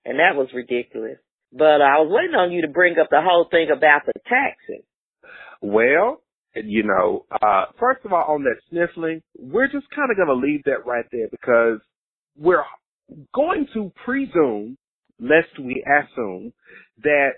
And 0.05 0.19
that 0.19 0.37
was 0.37 0.49
ridiculous. 0.53 1.19
But 1.53 1.81
I 1.81 1.99
was 1.99 2.11
waiting 2.11 2.37
on 2.37 2.53
you 2.53 2.63
to 2.63 2.69
bring 2.69 2.99
up 2.99 3.09
the 3.11 3.23
whole 3.23 3.47
thing 3.51 3.71
about 3.71 4.03
the 4.07 4.13
taxes. 4.29 4.85
Well, 5.61 6.23
you 6.55 6.85
know, 6.85 7.25
uh, 7.31 7.67
first 7.79 8.05
of 8.05 8.13
all, 8.13 8.35
on 8.35 8.45
that 8.45 8.61
sniffling, 8.71 9.23
we're 9.39 9.67
just 9.69 9.87
kind 9.95 10.11
of 10.11 10.17
going 10.17 10.29
to 10.29 10.47
leave 10.47 10.65
that 10.65 10.87
right 10.87 11.05
there 11.11 11.29
because 11.31 11.81
we're 12.37 12.65
going 13.35 13.67
to 13.75 13.93
presume, 14.05 14.77
lest 15.21 15.59
we 15.59 15.85
assume, 15.87 16.53
that 17.03 17.31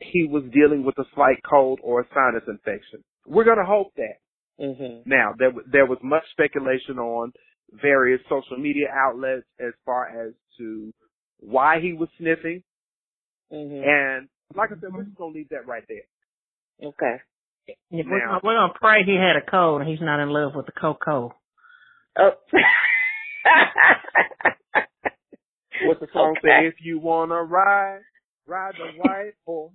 he 0.00 0.26
was 0.28 0.44
dealing 0.52 0.84
with 0.84 0.98
a 0.98 1.04
slight 1.14 1.38
cold 1.48 1.80
or 1.82 2.02
a 2.02 2.06
sinus 2.14 2.42
infection. 2.48 3.02
We're 3.26 3.44
going 3.44 3.58
to 3.58 3.64
hope 3.64 3.92
that. 3.96 4.18
Mm-hmm. 4.62 5.08
Now, 5.08 5.32
there, 5.38 5.50
w- 5.50 5.66
there 5.70 5.86
was 5.86 5.98
much 6.02 6.22
speculation 6.30 6.98
on 6.98 7.32
various 7.72 8.20
social 8.28 8.56
media 8.58 8.86
outlets 8.92 9.46
as 9.58 9.72
far 9.84 10.26
as 10.26 10.32
to 10.58 10.92
why 11.40 11.80
he 11.80 11.92
was 11.92 12.08
sniffing. 12.18 12.62
Mm-hmm. 13.52 13.88
And 13.88 14.28
like 14.54 14.70
I 14.70 14.74
said, 14.80 14.92
we're 14.92 15.04
just 15.04 15.16
going 15.16 15.32
to 15.32 15.38
leave 15.38 15.48
that 15.50 15.66
right 15.66 15.82
there. 15.88 16.88
Okay. 16.88 17.16
Yeah, 17.90 18.04
we're, 18.06 18.18
Now- 18.18 18.26
gonna, 18.26 18.40
we're 18.44 18.54
gonna 18.54 18.72
pray 18.80 19.02
he 19.04 19.16
had 19.16 19.36
a 19.36 19.50
cold 19.50 19.80
and 19.80 19.90
he's 19.90 20.00
not 20.00 20.22
in 20.22 20.28
love 20.30 20.52
with 20.54 20.66
the 20.66 20.72
cocoa. 20.72 21.34
Oh. 22.18 22.30
What 25.88 26.00
the 26.00 26.08
song 26.12 26.36
Okay. 26.38 26.48
say? 26.48 26.66
If 26.68 26.74
you 26.82 26.98
want 26.98 27.30
to 27.30 27.42
ride, 27.42 28.00
ride 28.46 28.74
the 28.78 28.86
white 28.98 29.34
horse. 29.46 29.72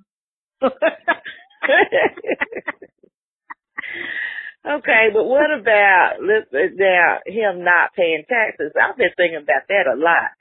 okay, 4.65 5.09
but 5.13 5.23
what 5.25 5.51
about 5.51 6.17
now 6.21 7.19
him 7.25 7.63
not 7.63 7.93
paying 7.95 8.23
taxes? 8.29 8.71
I've 8.81 8.97
been 8.97 9.11
thinking 9.17 9.41
about 9.43 9.67
that 9.69 9.87
a 9.91 9.95
lot, 9.97 10.31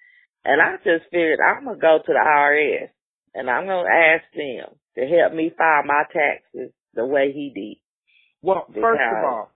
and 0.44 0.60
I 0.60 0.76
just 0.84 1.10
figured 1.10 1.38
I'm 1.40 1.64
gonna 1.64 1.78
go 1.78 1.98
to 2.04 2.12
the 2.12 2.18
IRS 2.20 2.90
and 3.34 3.48
I'm 3.50 3.66
gonna 3.66 3.88
ask 3.88 4.24
them 4.34 4.76
to 4.96 5.06
help 5.06 5.32
me 5.34 5.50
file 5.56 5.84
my 5.84 6.04
taxes 6.12 6.72
the 6.94 7.06
way 7.06 7.32
he 7.32 7.50
did. 7.54 7.78
Well, 8.42 8.66
first 8.68 9.00
of 9.00 9.24
all, 9.24 9.50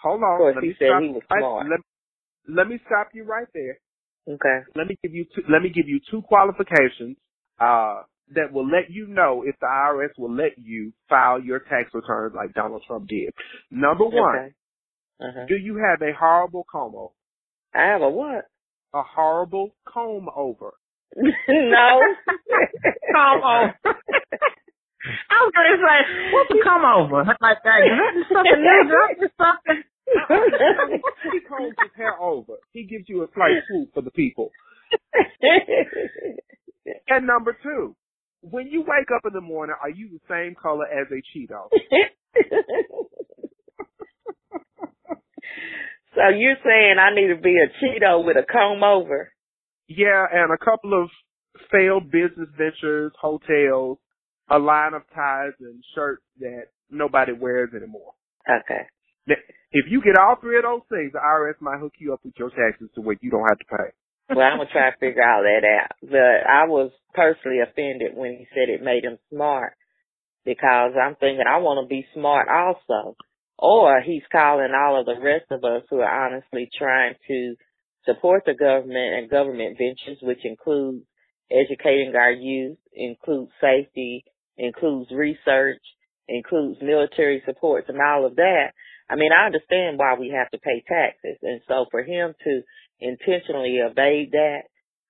hold 0.00 0.22
on. 0.22 0.32
Of 0.34 0.38
course, 0.38 0.54
let 0.56 0.64
he 0.64 0.68
me 0.70 0.76
said 0.78 0.88
stop, 0.88 1.02
he 1.02 1.08
was 1.10 1.22
I- 1.30 1.40
Let, 1.68 1.80
let 2.48 2.68
me 2.68 2.78
stop 2.86 3.10
you 3.14 3.24
right 3.24 3.48
there. 3.54 3.78
Okay. 4.28 4.58
Let 4.76 4.88
me 4.88 4.98
give 5.02 5.14
you 5.14 5.24
two, 5.34 5.42
let 5.50 5.62
me 5.62 5.70
give 5.70 5.88
you 5.88 6.00
two 6.10 6.22
qualifications 6.22 7.16
uh, 7.60 8.02
that 8.34 8.52
will 8.52 8.66
let 8.66 8.90
you 8.90 9.06
know 9.06 9.42
if 9.46 9.54
the 9.60 9.66
IRS 9.66 10.18
will 10.18 10.34
let 10.34 10.58
you 10.58 10.92
file 11.08 11.40
your 11.40 11.60
tax 11.60 11.90
returns 11.94 12.34
like 12.36 12.52
Donald 12.54 12.82
Trump 12.86 13.08
did. 13.08 13.32
Number 13.70 14.04
one, 14.04 14.36
Okay. 14.36 14.54
Uh-huh. 15.20 15.46
do 15.48 15.56
you 15.56 15.76
have 15.78 16.00
a 16.02 16.12
horrible 16.16 16.64
comb 16.70 16.94
over? 16.94 17.12
I 17.74 17.92
have 17.92 18.02
a 18.02 18.08
what? 18.10 18.44
A 18.94 19.02
horrible 19.02 19.74
comb 19.86 20.28
over. 20.34 20.74
no. 21.16 22.00
Come 23.14 23.42
on. 23.42 23.74
I 25.30 25.36
was 25.40 25.52
gonna 25.54 25.78
say, 25.78 25.98
what's 26.34 26.50
a 26.50 26.58
come 26.64 26.84
over? 26.84 27.22
Like 27.40 27.62
that, 27.62 27.80
is 27.86 27.94
that 27.96 28.34
something 28.34 28.60
new? 28.60 28.80
Is 29.14 29.30
that 29.30 29.32
something? 29.38 29.82
He 31.32 31.40
combs 31.48 31.74
his 31.82 31.90
hair 31.96 32.20
over. 32.20 32.54
He 32.72 32.84
gives 32.84 33.08
you 33.08 33.22
a 33.22 33.26
slight 33.34 33.62
swoop 33.68 33.94
for 33.94 34.02
the 34.02 34.10
people. 34.10 34.50
And 37.08 37.26
number 37.26 37.56
two, 37.62 37.96
when 38.40 38.68
you 38.68 38.80
wake 38.82 39.10
up 39.14 39.22
in 39.26 39.32
the 39.32 39.40
morning, 39.40 39.74
are 39.80 39.90
you 39.90 40.08
the 40.10 40.20
same 40.28 40.54
color 40.54 40.86
as 40.86 41.06
a 41.10 41.22
Cheeto? 41.36 41.68
so 46.14 46.28
you're 46.36 46.56
saying 46.64 46.96
I 46.98 47.14
need 47.14 47.28
to 47.34 47.40
be 47.40 47.56
a 47.56 47.68
Cheeto 47.82 48.24
with 48.24 48.36
a 48.36 48.44
comb 48.50 48.82
over? 48.82 49.32
Yeah, 49.88 50.26
and 50.32 50.52
a 50.52 50.58
couple 50.58 51.02
of 51.02 51.10
failed 51.72 52.10
business 52.10 52.48
ventures, 52.56 53.12
hotels, 53.20 53.98
a 54.50 54.58
line 54.58 54.94
of 54.94 55.02
ties 55.14 55.52
and 55.60 55.82
shirts 55.94 56.22
that 56.40 56.68
nobody 56.90 57.32
wears 57.32 57.70
anymore. 57.74 58.12
Okay. 58.48 58.86
If 59.70 59.86
you 59.90 60.00
get 60.02 60.16
all 60.18 60.36
three 60.40 60.56
of 60.56 60.64
those 60.64 60.86
things, 60.88 61.12
the 61.12 61.18
IRS 61.20 61.60
might 61.60 61.80
hook 61.80 61.92
you 61.98 62.12
up 62.14 62.20
with 62.24 62.34
your 62.38 62.50
taxes 62.50 62.88
to 62.94 63.00
where 63.00 63.16
you 63.20 63.30
don't 63.30 63.48
have 63.48 63.58
to 63.58 63.64
pay. 63.66 63.88
Well, 64.34 64.40
I'm 64.46 64.58
gonna 64.58 64.70
try 64.70 64.90
to 64.90 64.96
figure 64.96 65.22
all 65.22 65.42
that 65.42 65.64
out. 65.64 65.92
But 66.02 66.46
I 66.48 66.66
was 66.66 66.90
personally 67.14 67.60
offended 67.60 68.12
when 68.14 68.32
he 68.36 68.46
said 68.54 68.68
it 68.68 68.82
made 68.82 69.04
him 69.04 69.18
smart 69.30 69.74
because 70.44 70.92
I'm 70.96 71.16
thinking 71.16 71.44
I 71.46 71.58
want 71.58 71.84
to 71.84 71.88
be 71.88 72.06
smart 72.14 72.48
also. 72.48 73.16
or 73.58 74.00
he's 74.00 74.22
calling 74.30 74.72
all 74.72 75.00
of 75.00 75.06
the 75.06 75.20
rest 75.20 75.46
of 75.50 75.64
us 75.64 75.82
who 75.90 75.98
are 76.00 76.26
honestly 76.26 76.70
trying 76.78 77.14
to 77.26 77.56
support 78.04 78.44
the 78.46 78.54
government 78.54 79.14
and 79.14 79.30
government 79.30 79.76
ventures, 79.76 80.18
which 80.22 80.44
includes 80.44 81.04
educating 81.50 82.14
our 82.14 82.30
youth, 82.30 82.78
includes 82.92 83.50
safety, 83.60 84.24
includes 84.56 85.10
research, 85.10 85.82
includes 86.28 86.80
military 86.80 87.42
supports 87.46 87.88
and 87.88 87.98
all 88.00 88.24
of 88.26 88.36
that. 88.36 88.72
I 89.10 89.16
mean, 89.16 89.30
I 89.32 89.46
understand 89.46 89.98
why 89.98 90.14
we 90.18 90.34
have 90.36 90.50
to 90.50 90.58
pay 90.58 90.82
taxes. 90.86 91.38
And 91.42 91.60
so 91.66 91.86
for 91.90 92.02
him 92.02 92.34
to 92.44 92.62
intentionally 93.00 93.78
evade 93.78 94.32
that, 94.32 94.62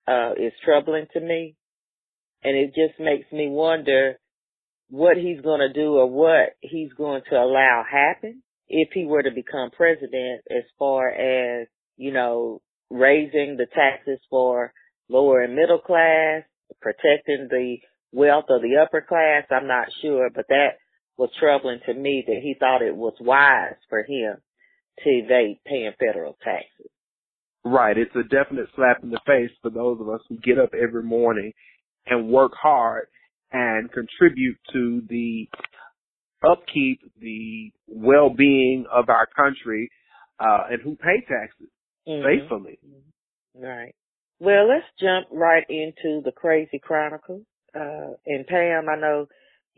uh, 0.06 0.32
is 0.32 0.52
troubling 0.64 1.06
to 1.12 1.20
me. 1.20 1.56
And 2.42 2.56
it 2.56 2.68
just 2.68 3.00
makes 3.00 3.30
me 3.32 3.48
wonder 3.48 4.18
what 4.90 5.16
he's 5.16 5.40
going 5.40 5.60
to 5.60 5.72
do 5.72 5.96
or 5.96 6.08
what 6.08 6.50
he's 6.60 6.92
going 6.92 7.22
to 7.30 7.36
allow 7.36 7.84
happen 7.90 8.42
if 8.68 8.88
he 8.92 9.04
were 9.04 9.22
to 9.22 9.30
become 9.30 9.70
president 9.70 10.42
as 10.50 10.64
far 10.78 11.10
as, 11.10 11.66
you 11.96 12.12
know, 12.12 12.60
raising 12.90 13.56
the 13.56 13.66
taxes 13.74 14.20
for 14.30 14.72
lower 15.08 15.42
and 15.42 15.54
middle 15.54 15.78
class, 15.78 16.42
protecting 16.80 17.48
the 17.50 17.76
wealth 18.12 18.46
of 18.48 18.62
the 18.62 18.76
upper 18.82 19.00
class. 19.00 19.44
I'm 19.50 19.66
not 19.66 19.88
sure, 20.02 20.30
but 20.34 20.46
that 20.48 20.78
was 21.18 21.30
troubling 21.38 21.80
to 21.84 21.92
me 21.92 22.24
that 22.26 22.40
he 22.42 22.54
thought 22.58 22.80
it 22.80 22.96
was 22.96 23.14
wise 23.20 23.74
for 23.90 23.98
him 23.98 24.36
to 25.04 25.10
evade 25.10 25.58
paying 25.66 25.92
federal 25.98 26.38
taxes. 26.42 26.90
Right. 27.64 27.98
It's 27.98 28.14
a 28.14 28.22
definite 28.22 28.68
slap 28.74 29.02
in 29.02 29.10
the 29.10 29.20
face 29.26 29.50
for 29.60 29.70
those 29.70 30.00
of 30.00 30.08
us 30.08 30.20
who 30.28 30.38
get 30.38 30.58
up 30.58 30.70
every 30.80 31.02
morning 31.02 31.52
and 32.06 32.28
work 32.28 32.52
hard 32.60 33.08
and 33.52 33.90
contribute 33.92 34.58
to 34.72 35.02
the 35.08 35.48
upkeep, 36.48 37.00
the 37.20 37.72
well-being 37.88 38.86
of 38.92 39.08
our 39.08 39.26
country, 39.36 39.90
uh, 40.38 40.66
and 40.70 40.80
who 40.82 40.94
pay 40.96 41.20
taxes 41.28 41.68
mm-hmm. 42.08 42.24
faithfully. 42.24 42.78
Right. 43.54 43.94
Well, 44.38 44.68
let's 44.68 44.86
jump 45.00 45.26
right 45.32 45.64
into 45.68 46.22
the 46.24 46.32
crazy 46.32 46.78
chronicles. 46.78 47.42
Uh, 47.74 48.14
and 48.26 48.46
Pam, 48.46 48.86
I 48.88 49.00
know 49.00 49.26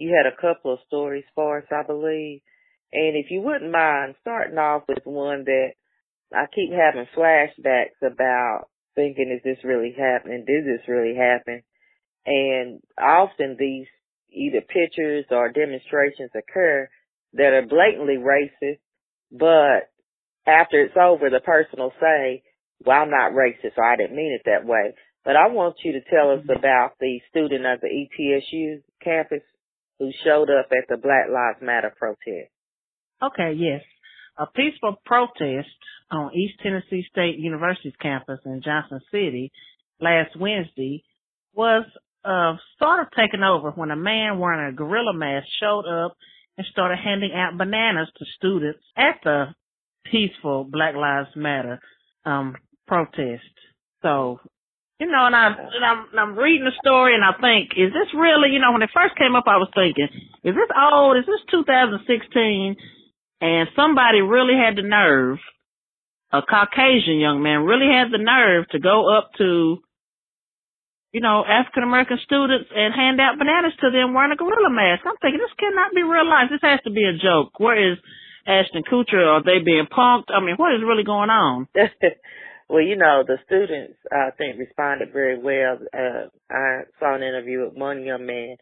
you 0.00 0.16
had 0.16 0.26
a 0.26 0.40
couple 0.40 0.72
of 0.72 0.78
stories 0.86 1.24
for 1.34 1.58
us, 1.58 1.64
I 1.70 1.82
believe. 1.86 2.40
And 2.90 3.16
if 3.16 3.26
you 3.30 3.42
wouldn't 3.42 3.70
mind 3.70 4.14
starting 4.22 4.56
off 4.56 4.84
with 4.88 5.04
one 5.04 5.44
that 5.44 5.72
I 6.32 6.46
keep 6.54 6.70
having 6.72 7.06
flashbacks 7.14 8.00
about 8.02 8.68
thinking, 8.94 9.30
is 9.30 9.42
this 9.44 9.62
really 9.62 9.94
happening? 9.96 10.44
Did 10.46 10.64
this 10.64 10.88
really 10.88 11.14
happen? 11.14 11.62
And 12.24 12.80
often 12.98 13.56
these 13.58 13.86
either 14.32 14.62
pictures 14.62 15.26
or 15.30 15.52
demonstrations 15.52 16.30
occur 16.34 16.88
that 17.34 17.52
are 17.52 17.66
blatantly 17.66 18.16
racist, 18.16 18.80
but 19.30 19.92
after 20.46 20.80
it's 20.80 20.96
over, 20.96 21.28
the 21.28 21.40
person 21.40 21.78
will 21.78 21.92
say, 22.00 22.42
well, 22.86 23.02
I'm 23.02 23.10
not 23.10 23.32
racist 23.32 23.76
or 23.76 23.84
I 23.84 23.96
didn't 23.96 24.16
mean 24.16 24.32
it 24.32 24.42
that 24.46 24.66
way. 24.66 24.94
But 25.26 25.36
I 25.36 25.48
want 25.48 25.76
you 25.84 25.92
to 25.92 26.00
tell 26.08 26.30
us 26.30 26.40
mm-hmm. 26.40 26.58
about 26.58 26.92
the 26.98 27.20
student 27.28 27.66
of 27.66 27.80
the 27.82 27.88
ETSU 27.88 28.82
campus 29.04 29.42
who 30.00 30.10
showed 30.24 30.48
up 30.50 30.66
at 30.72 30.88
the 30.88 30.96
Black 30.96 31.26
Lives 31.32 31.58
Matter 31.62 31.94
protest. 31.96 32.50
Okay, 33.22 33.52
yes. 33.56 33.82
A 34.38 34.46
peaceful 34.46 34.96
protest 35.04 35.68
on 36.10 36.34
East 36.34 36.54
Tennessee 36.62 37.04
State 37.10 37.38
University's 37.38 37.94
campus 38.00 38.40
in 38.46 38.62
Johnson 38.64 39.00
City 39.12 39.52
last 40.00 40.34
Wednesday 40.34 41.04
was 41.54 41.84
uh, 42.24 42.56
sort 42.78 43.00
of 43.00 43.08
taken 43.16 43.44
over 43.44 43.70
when 43.72 43.90
a 43.90 43.96
man 43.96 44.38
wearing 44.38 44.72
a 44.72 44.76
gorilla 44.76 45.12
mask 45.12 45.46
showed 45.60 45.84
up 45.86 46.16
and 46.56 46.66
started 46.72 46.98
handing 47.02 47.32
out 47.34 47.58
bananas 47.58 48.08
to 48.16 48.24
students 48.36 48.80
at 48.96 49.20
the 49.22 49.46
peaceful 50.10 50.64
Black 50.64 50.94
Lives 50.94 51.28
Matter 51.36 51.78
um, 52.24 52.56
protest. 52.86 53.42
So, 54.02 54.40
you 55.00 55.08
know, 55.08 55.24
and 55.24 55.34
I'm 55.34 55.56
and 55.56 55.84
I'm 55.84 56.00
I'm 56.12 56.38
reading 56.38 56.68
the 56.68 56.76
story 56.84 57.16
and 57.16 57.24
I 57.24 57.32
think, 57.40 57.72
is 57.72 57.90
this 57.90 58.12
really? 58.12 58.52
You 58.52 58.60
know, 58.60 58.72
when 58.72 58.84
it 58.84 58.92
first 58.92 59.16
came 59.16 59.34
up, 59.34 59.48
I 59.48 59.56
was 59.56 59.72
thinking, 59.74 60.06
is 60.44 60.54
this 60.54 60.72
old? 60.76 61.16
Is 61.16 61.24
this 61.24 61.40
2016? 61.50 62.76
And 63.40 63.68
somebody 63.74 64.20
really 64.20 64.54
had 64.54 64.76
the 64.76 64.84
nerve. 64.86 65.38
A 66.32 66.42
Caucasian 66.42 67.18
young 67.18 67.42
man 67.42 67.64
really 67.64 67.88
had 67.90 68.12
the 68.12 68.22
nerve 68.22 68.68
to 68.70 68.78
go 68.78 69.08
up 69.10 69.32
to 69.38 69.80
you 71.12 71.20
know, 71.20 71.42
African 71.42 71.82
American 71.82 72.18
students 72.22 72.70
and 72.70 72.94
hand 72.94 73.20
out 73.20 73.38
bananas 73.38 73.74
to 73.80 73.90
them 73.90 74.14
wearing 74.14 74.30
a 74.30 74.36
gorilla 74.36 74.70
mask. 74.70 75.02
I'm 75.02 75.18
thinking 75.18 75.40
this 75.42 75.58
cannot 75.58 75.90
be 75.90 76.02
real 76.02 76.28
life. 76.28 76.50
This 76.50 76.62
has 76.62 76.78
to 76.86 76.90
be 76.90 77.02
a 77.02 77.18
joke. 77.18 77.58
Where 77.58 77.74
is 77.74 77.98
Ashton 78.46 78.84
Kutcher? 78.86 79.26
Are 79.26 79.42
they 79.42 79.58
being 79.58 79.90
punked? 79.90 80.30
I 80.30 80.38
mean, 80.38 80.54
what 80.54 80.74
is 80.74 80.86
really 80.86 81.02
going 81.02 81.30
on? 81.30 81.66
well, 82.70 82.82
you 82.82 82.94
know, 82.94 83.24
the 83.26 83.38
students 83.46 83.98
I 84.12 84.30
think 84.38 84.56
responded 84.56 85.12
very 85.12 85.36
well. 85.36 85.78
Uh, 85.92 86.30
I 86.48 86.82
saw 87.00 87.16
an 87.16 87.22
interview 87.22 87.64
with 87.64 87.74
one 87.74 88.04
young 88.04 88.24
man 88.26 88.56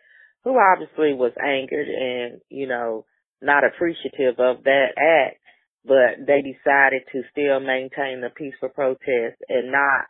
who 0.45 0.57
obviously 0.57 1.13
was 1.13 1.33
angered 1.37 1.89
and, 1.89 2.41
you 2.49 2.67
know, 2.67 3.05
not 3.43 3.65
appreciative 3.65 4.41
of 4.41 4.65
that 4.65 4.97
act, 4.97 5.37
but 5.85 6.25
they 6.27 6.41
decided 6.41 7.03
to 7.13 7.21
still 7.31 7.61
maintain 7.61 8.23
the 8.23 8.31
peaceful 8.35 8.71
protest 8.71 9.37
and 9.47 9.71
not 9.71 10.09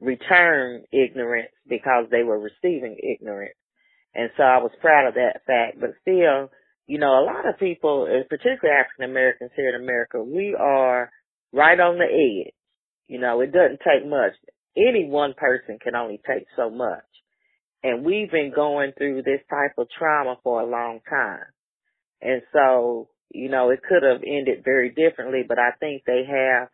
return 0.00 0.84
ignorance 0.90 1.52
because 1.68 2.06
they 2.10 2.22
were 2.22 2.40
receiving 2.40 2.96
ignorance. 2.96 3.58
And 4.14 4.30
so 4.38 4.44
I 4.44 4.58
was 4.58 4.72
proud 4.80 5.08
of 5.08 5.14
that 5.14 5.44
fact. 5.46 5.78
But 5.78 5.90
still, 6.00 6.48
you 6.86 6.98
know, 6.98 7.20
a 7.20 7.28
lot 7.28 7.46
of 7.46 7.60
people, 7.60 8.08
particularly 8.30 8.80
African 8.80 9.10
Americans 9.10 9.50
here 9.54 9.68
in 9.68 9.82
America, 9.82 10.22
we 10.24 10.56
are 10.58 11.10
right 11.52 11.78
on 11.78 11.98
the 11.98 12.08
edge. 12.08 12.55
You 13.08 13.20
know, 13.20 13.40
it 13.40 13.52
doesn't 13.52 13.80
take 13.80 14.08
much. 14.08 14.32
Any 14.76 15.08
one 15.08 15.34
person 15.36 15.78
can 15.82 15.94
only 15.94 16.20
take 16.26 16.46
so 16.56 16.70
much. 16.70 17.04
And 17.82 18.04
we've 18.04 18.30
been 18.30 18.52
going 18.54 18.92
through 18.96 19.22
this 19.22 19.40
type 19.48 19.72
of 19.78 19.88
trauma 19.96 20.36
for 20.42 20.60
a 20.60 20.66
long 20.66 21.00
time. 21.08 21.44
And 22.20 22.42
so, 22.52 23.08
you 23.32 23.48
know, 23.48 23.70
it 23.70 23.80
could 23.88 24.02
have 24.02 24.22
ended 24.26 24.64
very 24.64 24.90
differently, 24.90 25.42
but 25.46 25.58
I 25.58 25.70
think 25.78 26.02
they 26.04 26.24
have 26.28 26.68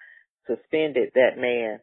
suspended 0.47 1.11
that 1.15 1.37
man 1.37 1.81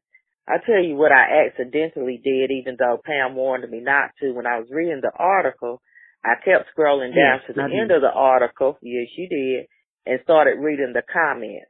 I 0.50 0.58
tell 0.66 0.82
you 0.82 0.96
what 0.96 1.12
I 1.12 1.46
accidentally 1.46 2.20
did, 2.24 2.50
even 2.50 2.76
though 2.80 3.00
Pam 3.06 3.36
warned 3.36 3.70
me 3.70 3.82
not 3.82 4.10
to. 4.20 4.34
When 4.34 4.48
I 4.48 4.58
was 4.58 4.68
reading 4.72 5.00
the 5.00 5.12
article, 5.16 5.80
I 6.26 6.34
kept 6.44 6.74
scrolling 6.74 7.14
down 7.14 7.40
yes, 7.40 7.48
to 7.48 7.54
the 7.54 7.70
end 7.70 7.92
of 7.92 8.02
the 8.02 8.10
article. 8.10 8.80
Yes, 8.82 9.08
you 9.16 9.30
did, 9.30 9.68
and 10.08 10.20
started 10.24 10.58
reading 10.58 10.94
the 10.94 11.04
comments. 11.06 11.70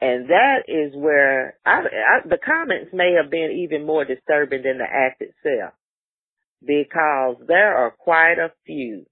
And 0.00 0.28
that 0.28 0.64
is 0.68 0.92
where 0.94 1.56
I, 1.66 1.80
I, 1.80 2.28
the 2.28 2.38
comments 2.38 2.90
may 2.92 3.14
have 3.20 3.30
been 3.30 3.66
even 3.66 3.84
more 3.84 4.04
disturbing 4.04 4.62
than 4.62 4.78
the 4.78 4.84
act 4.84 5.20
itself, 5.20 5.74
because 6.64 7.36
there 7.48 7.76
are 7.76 7.90
quite 7.90 8.38
a 8.38 8.52
few, 8.64 9.06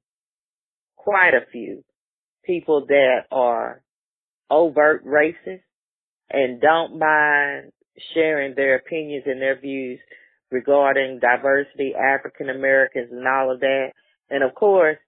quite 0.96 1.34
a 1.34 1.50
few 1.50 1.82
people 2.44 2.86
that 2.86 3.22
are 3.32 3.82
overt 4.48 5.04
racist 5.04 5.62
and 6.30 6.60
don't 6.60 6.98
mind 6.98 7.72
sharing 8.14 8.54
their 8.54 8.76
opinions 8.76 9.24
and 9.26 9.42
their 9.42 9.58
views 9.58 9.98
regarding 10.52 11.18
diversity, 11.18 11.94
African 11.94 12.48
Americans 12.48 13.08
and 13.10 13.26
all 13.26 13.52
of 13.52 13.60
that. 13.60 13.90
And 14.30 14.44
of 14.44 14.54
course, 14.54 14.98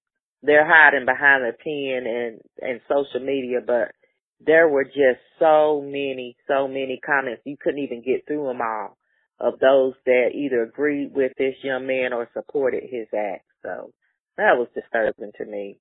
they're 0.43 0.67
hiding 0.67 1.07
behind 1.07 1.45
the 1.45 1.53
pen 1.53 2.07
and, 2.07 2.41
and 2.61 2.81
social 2.89 3.25
media, 3.25 3.61
but 3.65 3.93
there 4.41 4.69
were 4.69 4.85
just 4.85 5.21
so 5.39 5.81
many, 5.85 6.37
so 6.47 6.69
many 6.69 7.01
comments. 7.05 7.43
You 7.45 7.57
couldn't 7.61 7.83
even 7.83 8.03
get 8.03 8.27
through 8.27 8.47
them 8.47 8.61
all 8.61 8.97
of 9.41 9.59
those 9.61 9.95
that 10.05 10.31
either 10.35 10.63
agreed 10.63 11.13
with 11.15 11.33
this 11.39 11.55
young 11.63 11.87
man 11.87 12.13
or 12.13 12.29
supported 12.35 12.83
his 12.83 13.07
act. 13.17 13.45
So 13.63 13.93
that 14.37 14.57
was 14.57 14.69
disturbing 14.75 15.33
to 15.39 15.45
me. 15.45 15.79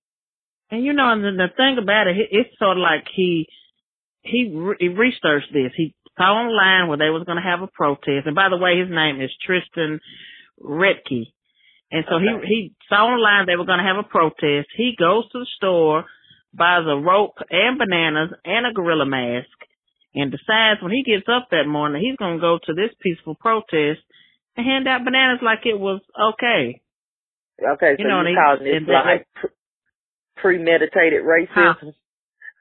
And 0.70 0.84
you 0.84 0.94
know, 0.94 1.12
and 1.12 1.24
the, 1.24 1.32
the 1.32 1.48
thing 1.56 1.78
about 1.82 2.08
it, 2.08 2.18
it's 2.32 2.58
sort 2.60 2.78
of 2.78 2.82
like 2.82 3.06
he, 3.16 3.48
he, 4.22 4.54
he 4.80 4.90
researched 4.90 5.54
this. 5.54 5.72
He 5.76 5.96
saw 6.18 6.34
online 6.34 6.90
where 6.90 6.98
they 6.98 7.10
was 7.10 7.24
going 7.26 7.38
to 7.38 7.50
have 7.50 7.62
a 7.62 7.68
protest. 7.68 8.26
And 8.28 8.36
by 8.36 8.50
the 8.50 8.58
way, 8.58 8.78
his 8.80 8.90
name 8.90 9.22
is 9.22 9.32
Tristan 9.46 10.00
Rettke. 10.62 11.32
And 11.90 12.04
so 12.10 12.16
okay. 12.16 12.46
he, 12.46 12.48
he 12.48 12.74
saw 12.90 13.08
online 13.08 13.46
they 13.48 13.56
were 13.56 13.66
going 13.66 13.80
to 13.80 13.86
have 13.86 14.04
a 14.04 14.04
protest. 14.04 14.68
He 14.76 14.96
goes 15.00 15.30
to 15.32 15.40
the 15.40 15.48
store, 15.56 16.06
buys 16.54 16.86
a 16.88 16.98
rope 16.98 17.38
and 17.50 17.78
bananas 17.78 18.32
and 18.46 18.66
a 18.66 18.74
gorilla 18.74 19.06
mask 19.06 19.58
and 20.16 20.32
decides 20.32 20.82
when 20.82 20.92
he 20.92 21.04
gets 21.04 21.28
up 21.28 21.50
that 21.52 21.68
morning 21.68 22.02
he's 22.02 22.18
going 22.18 22.38
to 22.38 22.42
go 22.42 22.60
to 22.66 22.74
this 22.74 22.92
peaceful 23.02 23.36
protest 23.36 24.02
and 24.56 24.66
hand 24.66 24.88
out 24.88 25.06
bananas 25.06 25.40
like 25.44 25.66
it 25.66 25.80
was 25.80 26.02
okay. 26.16 26.82
Okay, 27.58 27.96
so 27.98 28.02
you 28.02 28.08
know, 28.08 28.22
you 28.22 28.38
call 28.38 28.58
this 28.58 28.86
like 28.86 29.28
premeditated 30.38 31.24
racism? 31.26 31.76
Huh? 31.78 31.92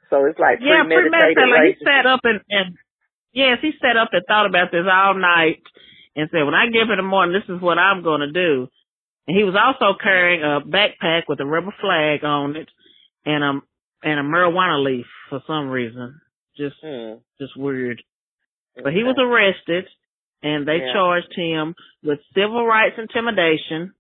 So 0.08 0.24
it's 0.24 0.38
like 0.38 0.58
yeah, 0.60 0.84
premeditated, 0.84 1.36
premeditated 1.36 1.52
like 1.52 1.76
he 1.76 1.84
sat 1.84 2.06
up 2.06 2.20
and, 2.24 2.40
and 2.48 2.76
Yes, 3.36 3.58
he 3.60 3.72
sat 3.82 3.98
up 4.00 4.08
and 4.12 4.24
thought 4.26 4.46
about 4.46 4.72
this 4.72 4.88
all 4.90 5.12
night 5.12 5.60
and 6.16 6.30
said, 6.32 6.44
when 6.44 6.54
I 6.54 6.72
get 6.72 6.88
up 6.88 6.88
in 6.88 6.96
the 6.96 7.02
morning, 7.02 7.36
this 7.36 7.54
is 7.54 7.60
what 7.60 7.76
I'm 7.76 8.02
going 8.02 8.20
to 8.24 8.32
do. 8.32 8.66
And 9.28 9.36
he 9.36 9.44
was 9.44 9.52
also 9.52 9.92
carrying 10.02 10.40
a 10.40 10.64
backpack 10.64 11.28
with 11.28 11.38
a 11.40 11.44
rebel 11.44 11.72
flag 11.78 12.24
on 12.24 12.56
it 12.56 12.68
and 13.26 13.44
um 13.44 13.62
and 14.06 14.20
a 14.20 14.22
marijuana 14.22 14.82
leaf 14.84 15.06
for 15.28 15.42
some 15.46 15.68
reason. 15.68 16.20
Just 16.56 16.76
Hmm. 16.80 17.14
just 17.38 17.56
weird. 17.56 18.02
But 18.82 18.92
he 18.92 19.02
was 19.02 19.16
arrested 19.18 19.88
and 20.42 20.66
they 20.66 20.78
Yeah. 20.78 20.92
charged 20.92 21.34
him 21.34 21.74
with 22.02 22.20
civil 22.34 22.64
rights 22.64 22.98
intimidation 22.98 23.92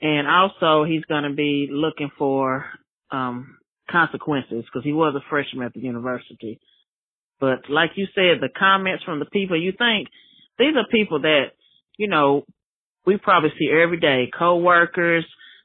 and 0.00 0.28
also 0.28 0.84
he's 0.84 1.04
going 1.06 1.24
to 1.24 1.34
be 1.34 1.68
looking 1.70 2.10
for 2.10 2.64
um 3.10 3.58
consequences 3.90 4.64
because 4.64 4.84
he 4.84 4.92
was 4.92 5.14
a 5.14 5.20
freshman 5.28 5.66
at 5.66 5.72
the 5.72 5.80
university. 5.80 6.60
But 7.40 7.68
like 7.68 7.96
you 7.96 8.06
said, 8.14 8.40
the 8.40 8.50
comments 8.50 9.02
from 9.04 9.18
the 9.18 9.26
people 9.26 9.60
you 9.60 9.72
think 9.72 10.08
these 10.58 10.76
are 10.76 10.86
people 10.86 11.20
that, 11.20 11.52
you 11.96 12.08
know, 12.08 12.44
we 13.06 13.16
probably 13.16 13.50
see 13.58 13.70
every 13.70 13.98
day, 13.98 14.28
co-workers, 14.36 15.24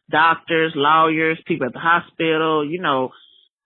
doctors, 0.10 0.74
lawyers, 0.76 1.42
people 1.46 1.68
at 1.68 1.74
the 1.74 1.80
hospital, 1.80 2.64
you 2.66 2.80
know, 2.80 3.12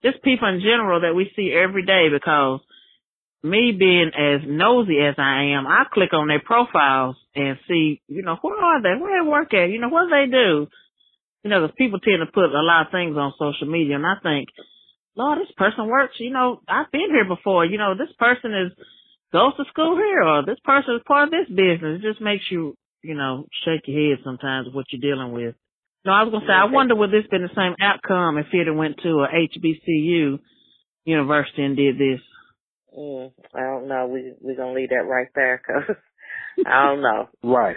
just 0.02 0.22
people 0.22 0.48
in 0.48 0.60
general 0.60 1.00
that 1.00 1.14
we 1.14 1.30
see 1.34 1.52
every 1.52 1.84
day 1.84 2.08
because 2.12 2.60
me 3.42 3.72
being 3.72 4.10
as 4.16 4.40
nosy 4.46 4.98
as 5.00 5.14
I 5.18 5.54
am, 5.56 5.66
I 5.66 5.84
click 5.92 6.12
on 6.12 6.28
their 6.28 6.40
profiles 6.40 7.16
and 7.34 7.58
see, 7.68 8.00
you 8.08 8.22
know, 8.22 8.36
where 8.42 8.58
are 8.58 8.82
they? 8.82 9.00
Where 9.00 9.22
they 9.22 9.28
work 9.28 9.54
at? 9.54 9.70
You 9.70 9.80
know, 9.80 9.88
what 9.88 10.04
do 10.04 10.10
they 10.10 10.30
do? 10.30 10.68
You 11.44 11.50
know, 11.50 11.66
'cause 11.66 11.74
people 11.76 12.00
tend 12.00 12.20
to 12.20 12.26
put 12.32 12.52
a 12.52 12.62
lot 12.62 12.86
of 12.86 12.92
things 12.92 13.16
on 13.16 13.32
social 13.38 13.68
media 13.68 13.96
and 13.96 14.06
I 14.06 14.16
think, 14.22 14.48
Lord, 15.16 15.40
this 15.40 15.52
person 15.52 15.86
works, 15.86 16.18
you 16.20 16.30
know, 16.30 16.60
I've 16.68 16.90
been 16.90 17.10
here 17.10 17.24
before, 17.24 17.64
you 17.64 17.78
know, 17.78 17.94
this 17.94 18.12
person 18.18 18.54
is, 18.54 18.72
goes 19.32 19.54
to 19.56 19.64
school 19.66 19.96
here 19.96 20.22
or 20.22 20.42
this 20.44 20.60
person 20.64 20.96
is 20.96 21.02
part 21.06 21.24
of 21.24 21.30
this 21.30 21.48
business. 21.48 22.00
It 22.00 22.02
just 22.02 22.20
makes 22.20 22.50
you, 22.50 22.74
you 23.02 23.14
know, 23.14 23.46
shake 23.64 23.86
your 23.86 24.16
head 24.16 24.24
sometimes 24.24 24.68
what 24.72 24.86
you're 24.90 25.00
dealing 25.00 25.32
with. 25.32 25.54
No, 26.08 26.14
I 26.14 26.22
was 26.22 26.32
gonna 26.32 26.46
say, 26.48 26.56
I 26.56 26.72
wonder 26.72 26.96
would 26.96 27.10
this 27.10 27.28
have 27.28 27.30
been 27.30 27.42
the 27.42 27.52
same 27.54 27.76
outcome 27.84 28.38
if 28.38 28.46
it 28.50 28.66
had 28.66 28.74
went 28.74 28.96
to 29.02 29.26
a 29.26 29.28
HBCU 29.28 30.38
university 31.04 31.62
and 31.62 31.76
did 31.76 31.96
this. 31.98 32.24
Mm, 32.96 33.30
I 33.54 33.60
don't 33.60 33.88
know. 33.88 34.06
We 34.06 34.32
we're 34.40 34.56
gonna 34.56 34.72
leave 34.72 34.88
that 34.88 35.04
right 35.04 35.28
there 35.34 35.60
because 35.60 35.96
I 36.66 36.86
don't 36.86 37.02
know. 37.02 37.28
Right. 37.42 37.76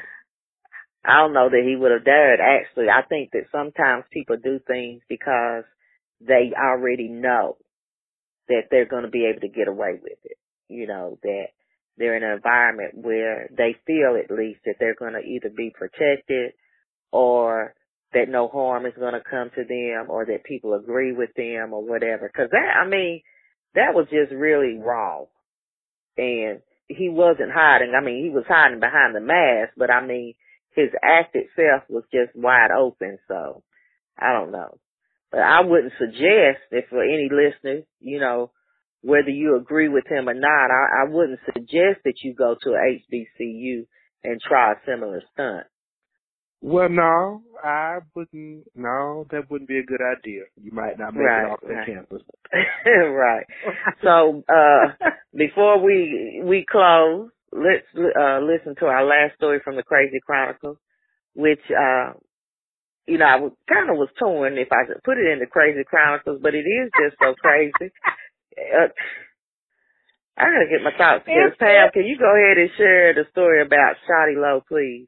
I 1.03 1.17
don't 1.17 1.33
know 1.33 1.49
that 1.49 1.63
he 1.67 1.75
would 1.75 1.91
have 1.91 2.05
dared. 2.05 2.39
Actually, 2.39 2.87
I 2.87 3.01
think 3.01 3.31
that 3.31 3.51
sometimes 3.51 4.05
people 4.13 4.37
do 4.41 4.61
things 4.65 5.01
because 5.09 5.65
they 6.21 6.53
already 6.55 7.09
know 7.09 7.57
that 8.47 8.71
they're 8.71 8.85
going 8.85 9.03
to 9.03 9.09
be 9.09 9.25
able 9.25 9.41
to 9.41 9.49
get 9.49 9.67
away 9.67 9.99
with 10.01 10.19
it. 10.23 10.37
You 10.69 10.87
know 10.87 11.17
that 11.23 11.47
they're 11.97 12.15
in 12.15 12.23
an 12.23 12.31
environment 12.31 12.93
where 12.95 13.49
they 13.51 13.75
feel 13.85 14.15
at 14.15 14.31
least 14.33 14.61
that 14.63 14.75
they're 14.79 14.95
going 14.95 15.19
to 15.19 15.19
either 15.19 15.49
be 15.49 15.73
protected 15.77 16.53
or 17.11 17.73
that 18.13 18.29
no 18.29 18.47
harm 18.47 18.85
is 18.85 18.93
going 18.99 19.13
to 19.13 19.21
come 19.27 19.49
to 19.55 19.63
them 19.63 20.09
or 20.09 20.25
that 20.25 20.43
people 20.43 20.73
agree 20.73 21.13
with 21.13 21.29
them 21.35 21.73
or 21.73 21.83
whatever. 21.83 22.29
Cause 22.35 22.49
that, 22.51 22.81
I 22.81 22.87
mean, 22.87 23.21
that 23.75 23.93
was 23.93 24.07
just 24.09 24.31
really 24.31 24.77
wrong. 24.77 25.27
And 26.17 26.59
he 26.87 27.09
wasn't 27.09 27.51
hiding. 27.53 27.93
I 27.95 28.03
mean, 28.03 28.23
he 28.23 28.29
was 28.29 28.43
hiding 28.47 28.79
behind 28.79 29.15
the 29.15 29.21
mask, 29.21 29.73
but 29.77 29.89
I 29.89 30.05
mean, 30.05 30.33
his 30.75 30.89
act 31.01 31.35
itself 31.35 31.83
was 31.89 32.03
just 32.11 32.35
wide 32.35 32.71
open. 32.71 33.17
So 33.27 33.63
I 34.17 34.33
don't 34.33 34.51
know, 34.51 34.77
but 35.31 35.41
I 35.41 35.61
wouldn't 35.61 35.93
suggest 35.97 36.67
if 36.71 36.89
for 36.89 37.03
any 37.03 37.29
listeners, 37.31 37.85
you 37.99 38.19
know, 38.19 38.51
whether 39.01 39.29
you 39.29 39.57
agree 39.57 39.89
with 39.89 40.05
him 40.07 40.29
or 40.29 40.33
not, 40.33 40.69
I, 40.69 41.03
I 41.03 41.09
wouldn't 41.09 41.39
suggest 41.45 42.03
that 42.05 42.21
you 42.23 42.35
go 42.35 42.55
to 42.61 42.69
a 42.71 42.99
HBCU 42.99 43.85
and 44.23 44.39
try 44.41 44.73
a 44.73 44.75
similar 44.85 45.23
stunt. 45.33 45.65
Well, 46.61 46.89
no, 46.89 47.43
I 47.63 47.99
wouldn't. 48.15 48.65
No, 48.75 49.25
that 49.31 49.49
wouldn't 49.51 49.69
be 49.69 49.79
a 49.79 49.83
good 49.85 50.01
idea. 50.01 50.43
You 50.61 50.71
might 50.71 50.99
not 50.99 51.13
make 51.15 51.23
Right, 51.25 51.45
it 51.47 51.51
off 51.51 51.61
the 51.61 51.73
right. 51.75 51.87
campus. 51.87 52.21
right. 52.85 53.45
So 54.03 54.43
uh 54.49 54.93
before 55.35 55.81
we 55.83 56.41
we 56.43 56.65
close, 56.69 57.29
let's 57.51 57.87
uh 57.95 58.39
listen 58.41 58.75
to 58.79 58.87
our 58.87 59.05
last 59.05 59.35
story 59.37 59.59
from 59.63 59.75
the 59.75 59.83
Crazy 59.83 60.19
Chronicles, 60.25 60.77
which 61.35 61.61
uh 61.71 62.13
you 63.07 63.17
know, 63.17 63.25
I 63.25 63.37
was 63.37 63.53
kind 63.69 63.89
of 63.89 63.97
was 63.97 64.09
torn 64.19 64.57
if 64.57 64.69
I 64.71 64.85
could 64.87 65.03
put 65.03 65.17
it 65.17 65.27
in 65.31 65.39
the 65.39 65.47
Crazy 65.47 65.83
Chronicles, 65.85 66.39
but 66.41 66.55
it 66.55 66.65
is 66.67 66.91
just 67.01 67.17
so 67.21 67.35
crazy. 67.35 67.91
Uh, 68.57 68.89
I 70.37 70.43
gotta 70.45 70.69
get 70.71 70.83
my 70.83 70.95
thoughts 70.97 71.25
together. 71.25 71.55
Pam, 71.59 71.91
can 71.93 72.05
you 72.05 72.17
go 72.17 72.29
ahead 72.35 72.57
and 72.57 72.69
share 72.77 73.13
the 73.13 73.25
story 73.31 73.61
about 73.61 73.95
Shawty 74.09 74.37
Lo, 74.37 74.61
please? 74.67 75.07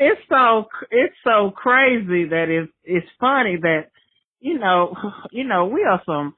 It's 0.00 0.20
so 0.30 0.64
it's 0.90 1.14
so 1.22 1.52
crazy 1.54 2.24
that 2.30 2.46
it's 2.48 2.72
it's 2.84 3.06
funny 3.20 3.58
that 3.60 3.90
you 4.40 4.58
know 4.58 4.96
you 5.30 5.44
know 5.44 5.66
we 5.66 5.84
are 5.84 6.00
some 6.06 6.34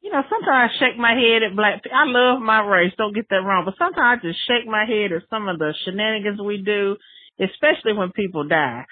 you 0.00 0.12
know 0.12 0.22
sometimes 0.30 0.70
I 0.72 0.78
shake 0.78 0.96
my 0.96 1.14
head 1.14 1.42
at 1.42 1.56
black. 1.56 1.82
I 1.92 2.04
love 2.06 2.40
my 2.40 2.64
race. 2.64 2.92
Don't 2.96 3.14
get 3.14 3.28
that 3.30 3.42
wrong, 3.44 3.64
but 3.64 3.74
sometimes 3.78 4.20
I 4.22 4.28
just 4.28 4.38
shake 4.46 4.64
my 4.64 4.84
head 4.84 5.10
at 5.10 5.28
some 5.28 5.48
of 5.48 5.58
the 5.58 5.74
shenanigans 5.84 6.40
we 6.40 6.62
do, 6.62 6.96
especially 7.40 7.94
when 7.94 8.12
people 8.12 8.46
die. 8.46 8.84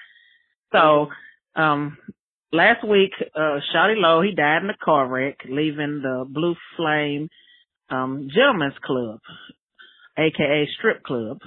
So 0.73 1.07
um 1.55 1.97
last 2.51 2.85
week, 2.85 3.11
uh 3.33 3.61
Shawty 3.73 3.95
Lo 3.95 4.21
he 4.21 4.35
died 4.35 4.63
in 4.63 4.69
a 4.69 4.77
car 4.83 5.07
wreck, 5.07 5.37
leaving 5.49 6.01
the 6.03 6.25
Blue 6.27 6.55
Flame 6.75 7.29
um 7.89 8.27
Gentlemen's 8.35 8.77
Club, 8.83 9.21
aka 10.17 10.67
strip 10.77 11.03
club 11.03 11.39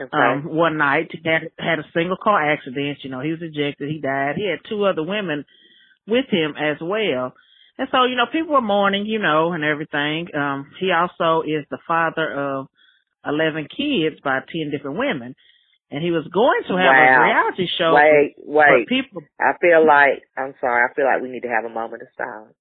Okay. 0.00 0.12
um 0.16 0.44
one 0.44 0.76
night 0.78 1.10
had 1.24 1.50
had 1.58 1.78
a 1.78 1.84
single 1.94 2.16
car 2.16 2.50
accident 2.52 2.98
you 3.02 3.10
know 3.10 3.20
he 3.20 3.30
was 3.30 3.42
ejected 3.42 3.88
he 3.90 4.00
died 4.00 4.36
he 4.36 4.48
had 4.48 4.60
two 4.68 4.84
other 4.84 5.02
women 5.02 5.44
with 6.06 6.26
him 6.30 6.54
as 6.56 6.78
well 6.80 7.32
and 7.78 7.88
so 7.92 8.04
you 8.04 8.16
know 8.16 8.26
people 8.32 8.52
were 8.54 8.60
mourning 8.60 9.06
you 9.06 9.18
know 9.18 9.52
and 9.52 9.64
everything 9.64 10.28
um 10.34 10.70
he 10.80 10.90
also 10.92 11.42
is 11.46 11.64
the 11.70 11.78
father 11.86 12.32
of 12.32 12.66
11 13.26 13.68
kids 13.76 14.16
by 14.24 14.40
10 14.40 14.70
different 14.70 14.98
women 14.98 15.34
and 15.90 16.02
he 16.02 16.10
was 16.10 16.26
going 16.32 16.62
to 16.68 16.76
have 16.76 16.94
Wow. 16.96 17.20
a 17.20 17.22
reality 17.22 17.66
show 17.78 17.94
wait, 17.94 18.34
but 18.38 18.46
wait. 18.46 18.88
people 18.88 19.22
I 19.40 19.52
feel 19.60 19.86
like 19.86 20.22
I'm 20.36 20.54
sorry. 20.60 20.88
I 20.88 20.94
feel 20.94 21.04
like 21.04 21.22
we 21.22 21.28
need 21.30 21.42
to 21.42 21.48
have 21.48 21.64
a 21.64 21.68
moment 21.74 22.02
of 22.02 22.08
silence. 22.16 22.54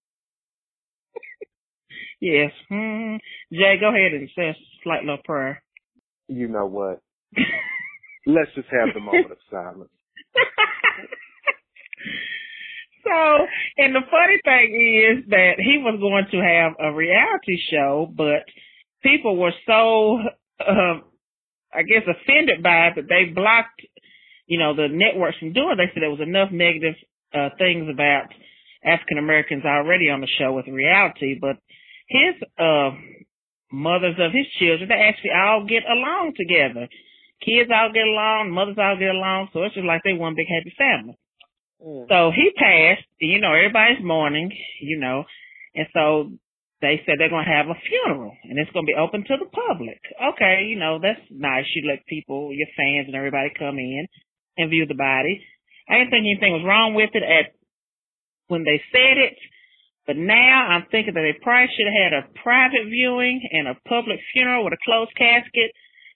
yes 2.19 2.51
hmm 2.69 3.15
jay 3.51 3.77
go 3.79 3.89
ahead 3.89 4.13
and 4.13 4.29
say 4.35 4.49
a 4.49 4.55
slight 4.83 5.01
little 5.03 5.23
prayer 5.23 5.61
You 6.27 6.47
know 6.47 6.65
what? 6.67 7.01
Let's 8.25 8.51
just 8.55 8.69
have 8.69 8.93
the 8.93 8.99
moment 8.99 9.31
of 9.31 9.37
silence. 9.49 9.89
So, 13.03 13.47
and 13.77 13.95
the 13.95 14.05
funny 14.11 14.39
thing 14.43 14.69
is 14.75 15.29
that 15.29 15.55
he 15.57 15.79
was 15.79 15.97
going 15.99 16.27
to 16.31 16.39
have 16.45 16.73
a 16.79 16.93
reality 16.93 17.57
show, 17.71 18.11
but 18.15 18.45
people 19.01 19.37
were 19.37 19.53
so, 19.65 20.19
uh, 20.59 20.99
I 21.73 21.81
guess, 21.83 22.03
offended 22.05 22.61
by 22.61 22.87
it 22.87 22.95
that 22.97 23.09
they 23.09 23.31
blocked, 23.33 23.81
you 24.47 24.59
know, 24.59 24.75
the 24.75 24.87
networks 24.91 25.37
from 25.39 25.53
doing. 25.53 25.73
it. 25.73 25.77
They 25.77 25.89
said 25.93 26.03
there 26.03 26.11
was 26.11 26.21
enough 26.21 26.51
negative 26.51 26.95
uh, 27.33 27.49
things 27.57 27.87
about 27.91 28.27
African 28.83 29.17
Americans 29.17 29.63
already 29.65 30.09
on 30.09 30.21
the 30.21 30.29
show 30.37 30.53
with 30.53 30.67
reality, 30.67 31.37
but 31.39 31.57
his 32.07 32.35
uh, 32.59 32.91
mothers 33.71 34.15
of 34.19 34.31
his 34.33 34.47
children, 34.59 34.89
they 34.89 34.95
actually 34.95 35.31
all 35.31 35.65
get 35.67 35.83
along 35.89 36.33
together. 36.35 36.87
Kids 37.43 37.69
all 37.73 37.91
get 37.93 38.07
along, 38.07 38.51
mothers 38.51 38.77
all 38.77 38.97
get 38.97 39.15
along, 39.15 39.49
so 39.53 39.63
it's 39.63 39.75
just 39.75 39.87
like 39.87 40.01
they 40.03 40.13
one 40.13 40.35
big 40.35 40.47
happy 40.47 40.73
family. 40.77 41.17
Mm. 41.79 42.07
So 42.09 42.31
he 42.35 42.51
passed, 42.51 43.07
you 43.19 43.39
know, 43.39 43.53
everybody's 43.53 44.03
mourning, 44.03 44.51
you 44.81 44.99
know, 44.99 45.23
and 45.75 45.87
so 45.93 46.31
they 46.81 47.03
said 47.05 47.15
they're 47.19 47.31
going 47.31 47.45
to 47.45 47.51
have 47.51 47.67
a 47.67 47.79
funeral 47.87 48.35
and 48.43 48.57
it's 48.59 48.71
going 48.71 48.85
to 48.85 48.91
be 48.91 48.99
open 48.99 49.23
to 49.27 49.35
the 49.35 49.51
public. 49.51 49.99
Okay, 50.35 50.67
you 50.67 50.79
know, 50.79 50.99
that's 50.99 51.19
nice. 51.29 51.67
You 51.75 51.87
let 51.87 52.05
people, 52.07 52.51
your 52.51 52.67
fans 52.75 53.07
and 53.07 53.15
everybody 53.15 53.51
come 53.57 53.79
in 53.79 54.07
and 54.57 54.69
view 54.69 54.85
the 54.87 54.95
body. 54.95 55.43
I 55.87 55.99
didn't 55.99 56.11
think 56.11 56.27
anything 56.27 56.53
was 56.53 56.67
wrong 56.67 56.95
with 56.95 57.11
it 57.13 57.23
at 57.23 57.55
when 58.47 58.63
they 58.63 58.81
said 58.91 59.17
it, 59.17 59.37
but 60.07 60.17
now 60.17 60.73
I'm 60.73 60.87
thinking 60.89 61.13
that 61.13 61.21
they 61.21 61.37
probably 61.37 61.69
should 61.75 61.85
have 61.85 62.01
had 62.01 62.17
a 62.17 62.29
private 62.41 62.87
viewing 62.89 63.41
and 63.51 63.67
a 63.67 63.77
public 63.87 64.19
funeral 64.33 64.63
with 64.63 64.73
a 64.73 64.85
closed 64.85 65.13
casket. 65.15 65.71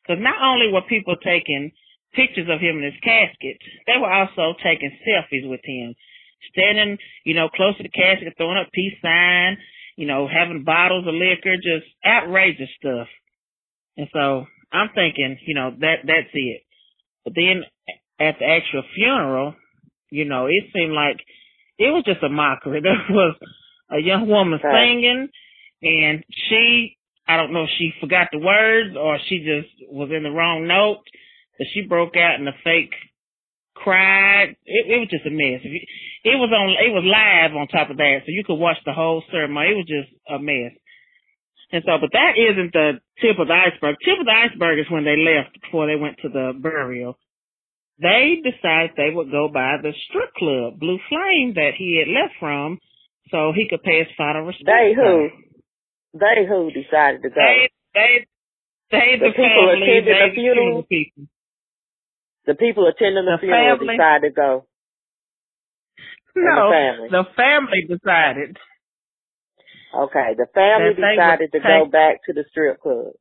Cause 0.07 0.17
not 0.19 0.41
only 0.41 0.71
were 0.71 0.81
people 0.87 1.15
taking 1.15 1.71
pictures 2.13 2.47
of 2.49 2.59
him 2.61 2.77
in 2.77 2.83
his 2.83 2.99
casket. 3.03 3.57
They 3.87 3.97
were 3.99 4.11
also 4.11 4.53
taking 4.63 4.91
selfies 5.01 5.49
with 5.49 5.61
him, 5.63 5.95
standing, 6.51 6.97
you 7.25 7.33
know, 7.33 7.49
close 7.49 7.75
to 7.77 7.83
the 7.83 7.89
casket, 7.89 8.33
throwing 8.37 8.57
up 8.57 8.71
peace 8.71 8.93
sign, 9.01 9.57
you 9.97 10.07
know, 10.07 10.27
having 10.27 10.63
bottles 10.63 11.07
of 11.07 11.13
liquor, 11.13 11.55
just 11.57 11.85
outrageous 12.05 12.69
stuff. 12.77 13.07
And 13.97 14.07
so 14.13 14.45
I'm 14.71 14.89
thinking, 14.95 15.37
you 15.45 15.55
know, 15.55 15.71
that 15.79 16.05
that's 16.05 16.33
it. 16.33 16.61
But 17.23 17.33
then 17.35 17.63
at 18.19 18.35
the 18.39 18.45
actual 18.45 18.83
funeral, 18.95 19.55
you 20.09 20.25
know, 20.25 20.47
it 20.47 20.65
seemed 20.73 20.93
like 20.93 21.17
it 21.77 21.89
was 21.91 22.03
just 22.05 22.23
a 22.23 22.29
mockery. 22.29 22.81
There 22.83 22.93
was 23.09 23.35
a 23.89 23.99
young 23.99 24.27
woman 24.27 24.59
Right. 24.63 24.87
singing, 24.87 25.29
and 25.81 26.23
she, 26.49 26.97
I 27.27 27.37
don't 27.37 27.53
know 27.53 27.63
if 27.63 27.69
she 27.77 27.93
forgot 28.01 28.29
the 28.31 28.39
words 28.39 28.95
or 28.97 29.17
she 29.27 29.39
just 29.39 29.91
was 29.91 30.09
in 30.15 30.23
the 30.23 30.29
wrong 30.29 30.67
note, 30.67 31.03
but 31.57 31.67
she 31.73 31.81
broke 31.87 32.15
out 32.17 32.39
in 32.39 32.47
a 32.47 32.55
fake 32.63 32.93
cried. 33.75 34.55
It, 34.65 34.83
it 34.87 34.97
was 34.99 35.09
just 35.11 35.27
a 35.27 35.33
mess. 35.33 35.61
It 35.63 36.37
was 36.39 36.51
on. 36.53 36.77
It 36.79 36.93
was 36.93 37.03
live 37.03 37.55
on 37.57 37.67
top 37.67 37.89
of 37.89 37.97
that, 37.97 38.23
so 38.25 38.31
you 38.31 38.43
could 38.45 38.61
watch 38.61 38.77
the 38.85 38.93
whole 38.93 39.23
ceremony. 39.31 39.75
It 39.75 39.79
was 39.79 39.89
just 39.89 40.11
a 40.29 40.39
mess. 40.39 40.73
And 41.73 41.83
so, 41.85 41.97
but 41.99 42.13
that 42.13 42.37
isn't 42.37 42.71
the 42.71 43.01
tip 43.19 43.39
of 43.39 43.49
the 43.49 43.57
iceberg. 43.57 43.97
Tip 44.05 44.21
of 44.21 44.29
the 44.29 44.39
iceberg 44.45 44.79
is 44.79 44.91
when 44.93 45.03
they 45.03 45.17
left 45.17 45.57
before 45.59 45.87
they 45.87 45.97
went 45.97 46.17
to 46.21 46.29
the 46.29 46.53
burial. 46.53 47.17
They 47.97 48.41
decided 48.45 48.93
they 48.95 49.13
would 49.13 49.31
go 49.31 49.49
by 49.49 49.77
the 49.81 49.93
strip 50.09 50.33
club, 50.37 50.79
Blue 50.79 50.99
Flame, 51.09 51.53
that 51.55 51.73
he 51.77 51.97
had 51.97 52.09
left 52.09 52.37
from, 52.39 52.79
so 53.29 53.53
he 53.55 53.67
could 53.69 53.81
pay 53.81 53.99
his 53.99 54.13
final 54.17 54.45
respect. 54.45 54.69
They 54.69 54.93
who? 54.93 55.29
They 56.13 56.45
who 56.47 56.69
decided 56.69 57.23
to 57.23 57.29
go? 57.29 57.35
They, 57.35 57.69
they, 57.93 58.27
they 58.91 59.17
the, 59.17 59.25
the 59.25 59.31
people 59.33 59.65
family, 59.65 59.81
attending 59.81 60.13
the 60.13 60.33
funeral. 60.35 60.83
people. 60.83 61.23
The 62.45 62.55
people 62.55 62.87
attending 62.87 63.25
the, 63.25 63.37
The 63.37 63.41
funeral 63.41 63.77
family. 63.77 63.97
decided 63.97 64.29
to 64.29 64.33
go. 64.35 64.65
No, 66.35 66.69
the 66.69 66.73
family. 66.73 67.09
the 67.09 67.25
family 67.35 67.81
decided. 67.89 68.57
Okay, 69.93 70.33
the 70.37 70.47
family 70.53 70.93
decided 70.97 71.51
to 71.51 71.59
go 71.59 71.85
back 71.85 72.25
to 72.25 72.33
the 72.33 72.43
strip 72.49 72.81
club. 72.81 73.13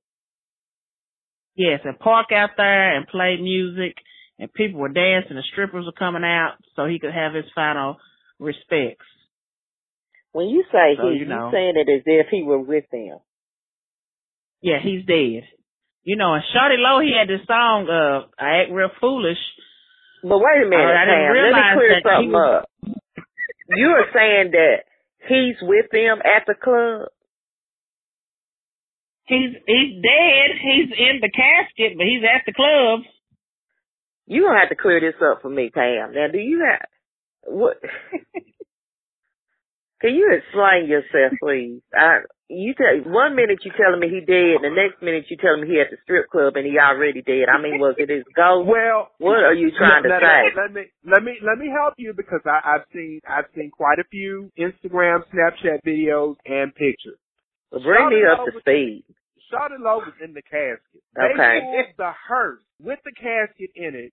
Yes, 1.54 1.80
and 1.84 1.98
park 1.98 2.32
out 2.32 2.56
there 2.56 2.96
and 2.96 3.06
play 3.06 3.36
music, 3.40 3.96
and 4.38 4.50
people 4.52 4.80
were 4.80 4.88
dancing, 4.88 5.36
and 5.36 5.44
strippers 5.52 5.84
were 5.84 5.92
coming 5.92 6.24
out, 6.24 6.54
so 6.74 6.86
he 6.86 6.98
could 6.98 7.12
have 7.12 7.34
his 7.34 7.44
final 7.54 7.96
respects. 8.38 9.04
When 10.32 10.48
you 10.48 10.64
say 10.72 10.96
So, 10.96 11.10
he, 11.10 11.18
you 11.20 11.26
know. 11.26 11.50
saying 11.52 11.74
it 11.76 11.88
as 11.92 12.02
if 12.06 12.26
he 12.30 12.42
were 12.42 12.58
with 12.58 12.84
them. 12.90 13.18
Yeah, 14.60 14.78
he's 14.82 15.04
dead. 15.04 15.44
You 16.04 16.16
know, 16.16 16.34
and 16.34 16.42
Shawty 16.54 16.78
Lo, 16.78 17.00
he 17.00 17.12
had 17.16 17.28
this 17.28 17.46
song, 17.46 17.86
uh, 17.88 18.26
I 18.42 18.62
Act 18.62 18.72
Real 18.72 18.90
Foolish. 19.00 19.38
But 20.22 20.38
wait 20.38 20.62
a 20.64 20.68
minute, 20.68 20.82
I 20.86 21.04
didn't 21.04 21.26
Pam. 21.26 21.34
Let 21.34 21.54
me 21.54 21.74
clear 21.74 21.90
that 21.94 22.02
something 22.02 22.32
was- 22.32 22.64
up. 22.64 22.68
You 23.74 23.88
are 23.88 24.06
saying 24.12 24.50
that 24.52 24.84
he's 25.28 25.56
with 25.62 25.86
them 25.90 26.18
at 26.22 26.46
the 26.46 26.54
club. 26.54 27.08
He's, 29.24 29.54
he's 29.66 30.02
dead, 30.02 30.48
he's 30.60 30.90
in 30.92 31.20
the 31.22 31.30
casket, 31.30 31.96
but 31.96 32.06
he's 32.06 32.22
at 32.24 32.42
the 32.44 32.52
club. 32.52 33.00
You 34.26 34.44
gonna 34.46 34.60
have 34.60 34.68
to 34.70 34.76
clear 34.76 35.00
this 35.00 35.20
up 35.22 35.42
for 35.42 35.48
me, 35.48 35.70
Pam. 35.70 36.12
Now, 36.14 36.26
do 36.30 36.38
you 36.38 36.64
have 36.68 36.86
what? 37.44 37.76
Can 40.02 40.14
you 40.14 40.34
explain 40.34 40.90
yourself, 40.90 41.38
please? 41.40 41.80
I, 41.94 42.26
you 42.50 42.74
tell 42.74 42.92
one 43.06 43.36
minute 43.36 43.62
you 43.64 43.72
telling 43.78 44.00
me 44.00 44.10
he 44.10 44.20
dead, 44.26 44.60
and 44.60 44.64
the 44.66 44.74
next 44.74 45.00
minute 45.00 45.24
you 45.30 45.38
telling 45.38 45.62
me 45.62 45.68
he 45.72 45.80
at 45.80 45.88
the 45.94 45.96
strip 46.02 46.28
club 46.28 46.56
and 46.56 46.66
he 46.66 46.76
already 46.76 47.22
dead. 47.22 47.46
I 47.48 47.62
mean, 47.62 47.78
was 47.78 47.94
it 47.98 48.10
his 48.10 48.26
ghost? 48.34 48.66
Well, 48.68 49.08
What 49.22 49.46
are 49.46 49.54
you 49.54 49.70
trying 49.72 50.02
to 50.02 50.10
let, 50.10 50.20
say? 50.20 50.42
Let, 50.58 50.68
let 50.68 50.70
me 50.74 50.82
let 51.06 51.22
me 51.22 51.32
let 51.40 51.56
me 51.56 51.70
help 51.70 51.94
you 51.96 52.12
because 52.16 52.42
I, 52.44 52.60
I've 52.76 52.86
seen 52.92 53.20
I've 53.24 53.48
seen 53.54 53.70
quite 53.70 53.98
a 54.02 54.08
few 54.10 54.50
Instagram, 54.58 55.22
Snapchat 55.32 55.80
videos 55.86 56.36
and 56.44 56.74
pictures. 56.74 57.18
Bring 57.70 58.10
me 58.10 58.22
up 58.26 58.44
to 58.44 58.60
speed. 58.60 59.04
Shawty 59.48 59.78
Lo 59.80 59.98
was 59.98 60.14
in 60.22 60.34
the 60.34 60.42
casket. 60.42 61.02
They 61.14 61.32
Okay. 61.34 61.60
pulled 61.60 61.86
the 61.96 62.12
hearse 62.28 62.62
with 62.80 62.98
the 63.04 63.12
casket 63.12 63.70
in 63.76 63.94
it 63.94 64.12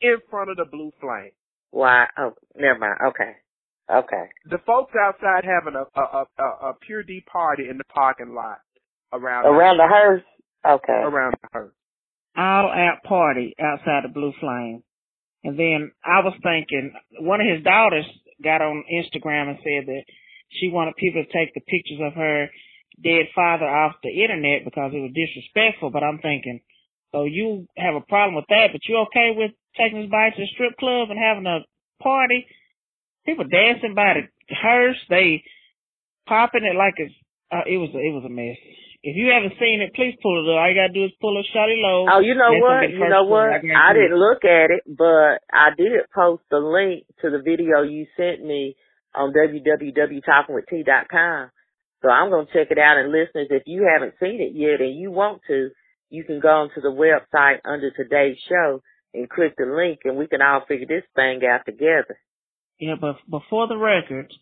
in 0.00 0.16
front 0.30 0.50
of 0.50 0.56
the 0.56 0.64
blue 0.70 0.90
flame. 1.00 1.32
Why? 1.70 2.06
Oh, 2.18 2.34
never 2.56 2.78
mind. 2.78 2.96
Okay, 3.08 3.32
okay. 3.90 4.24
The 4.50 4.58
folks 4.66 4.92
outside 5.00 5.44
having 5.44 5.74
a 5.74 5.84
a, 5.98 6.02
a, 6.02 6.24
a, 6.38 6.68
a 6.70 6.74
pure 6.86 7.02
D 7.02 7.22
party 7.30 7.68
in 7.68 7.78
the 7.78 7.84
parking 7.84 8.34
lot 8.34 8.58
around 9.12 9.46
Around 9.46 9.78
the 9.78 9.88
hearse. 9.88 10.22
Okay. 10.66 10.92
around 10.92 11.34
the 11.40 11.48
hearse. 11.52 11.72
all 12.36 12.70
out 12.70 13.02
party 13.04 13.54
outside 13.60 14.04
the 14.04 14.12
Blue 14.12 14.32
Flame. 14.40 14.82
And 15.44 15.58
then 15.58 15.92
I 16.04 16.20
was 16.20 16.34
thinking, 16.42 16.92
one 17.20 17.40
of 17.40 17.46
his 17.46 17.64
daughters 17.64 18.04
got 18.42 18.60
on 18.60 18.84
Instagram 18.92 19.50
and 19.50 19.58
said 19.62 19.86
that 19.86 20.04
she 20.50 20.68
wanted 20.68 20.96
people 20.96 21.22
to 21.22 21.32
take 21.32 21.54
the 21.54 21.60
pictures 21.60 22.00
of 22.02 22.14
her 22.14 22.48
dead 23.02 23.26
father 23.34 23.66
off 23.66 23.94
the 24.02 24.10
internet 24.10 24.64
because 24.64 24.90
it 24.92 25.00
was 25.00 25.14
disrespectful. 25.14 25.90
But 25.90 26.02
I'm 26.02 26.18
thinking, 26.18 26.60
so 27.12 27.24
you 27.24 27.66
have 27.76 27.94
a 27.94 28.04
problem 28.04 28.34
with 28.34 28.46
that, 28.48 28.68
but 28.72 28.82
you 28.88 28.98
okay 29.08 29.32
with 29.36 29.52
taking 29.78 30.02
his 30.02 30.10
bike 30.10 30.34
to 30.34 30.42
the 30.42 30.50
strip 30.52 30.76
club 30.76 31.10
and 31.10 31.18
having 31.18 31.46
a 31.46 31.60
party? 32.02 32.46
People 33.28 33.44
dancing 33.44 33.92
by 33.92 34.16
the 34.16 34.24
hearse, 34.56 34.96
they 35.12 35.44
popping 36.24 36.64
it 36.64 36.80
like 36.80 36.96
it's, 36.96 37.12
uh, 37.52 37.68
it 37.68 37.76
was, 37.76 37.92
it 37.92 38.16
was 38.16 38.24
a 38.24 38.32
mess. 38.32 38.56
If 39.04 39.20
you 39.20 39.28
haven't 39.28 39.60
seen 39.60 39.84
it, 39.84 39.92
please 39.94 40.16
pull 40.22 40.40
it 40.40 40.48
up. 40.48 40.56
All 40.56 40.68
you 40.68 40.74
gotta 40.74 40.92
do 40.96 41.04
is 41.04 41.12
pull 41.20 41.36
up 41.36 41.44
Shawty 41.52 41.76
Lo. 41.76 42.08
Oh, 42.08 42.20
you 42.24 42.32
know 42.34 42.56
what? 42.56 42.88
You 42.88 43.04
know 43.04 43.28
what? 43.28 43.52
I 43.52 43.60
I 43.60 43.92
didn't 43.92 44.16
look 44.18 44.48
at 44.48 44.72
it, 44.72 44.80
but 44.88 45.44
I 45.52 45.76
did 45.76 46.08
post 46.10 46.42
the 46.50 46.56
link 46.58 47.04
to 47.20 47.28
the 47.30 47.42
video 47.44 47.82
you 47.84 48.06
sent 48.16 48.42
me 48.42 48.74
on 49.14 49.32
www.talkingwitht.com. 49.36 51.50
So 52.02 52.08
I'm 52.08 52.30
going 52.30 52.46
to 52.46 52.52
check 52.52 52.70
it 52.70 52.78
out. 52.78 52.96
And 52.98 53.12
listeners, 53.12 53.48
if 53.50 53.64
you 53.66 53.88
haven't 53.92 54.14
seen 54.20 54.40
it 54.40 54.54
yet 54.54 54.80
and 54.80 54.96
you 54.98 55.10
want 55.10 55.42
to, 55.48 55.70
you 56.10 56.24
can 56.24 56.40
go 56.40 56.48
onto 56.48 56.80
the 56.80 56.88
website 56.88 57.58
under 57.64 57.90
today's 57.90 58.38
show 58.48 58.82
and 59.14 59.28
click 59.28 59.54
the 59.56 59.66
link 59.66 60.00
and 60.04 60.16
we 60.16 60.26
can 60.26 60.42
all 60.42 60.64
figure 60.66 60.86
this 60.86 61.04
thing 61.14 61.42
out 61.44 61.66
together. 61.66 62.18
Yeah, 62.80 62.94
but 63.00 63.16
before 63.28 63.66
the 63.68 63.76
record, 63.76 64.32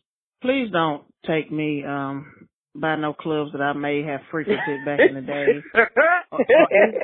please 0.43 0.70
don't 0.70 1.05
take 1.26 1.51
me 1.51 1.84
um 1.84 2.49
by 2.74 2.97
no 2.97 3.14
clubs 3.14 3.53
that 3.53 3.62
I 3.62 3.72
may 3.72 4.03
have 4.03 4.20
frequented 4.30 4.84
back 4.84 5.01
in 5.01 5.14
the 5.14 5.22
day, 5.22 5.47
or, 5.74 5.91
or, 6.32 6.41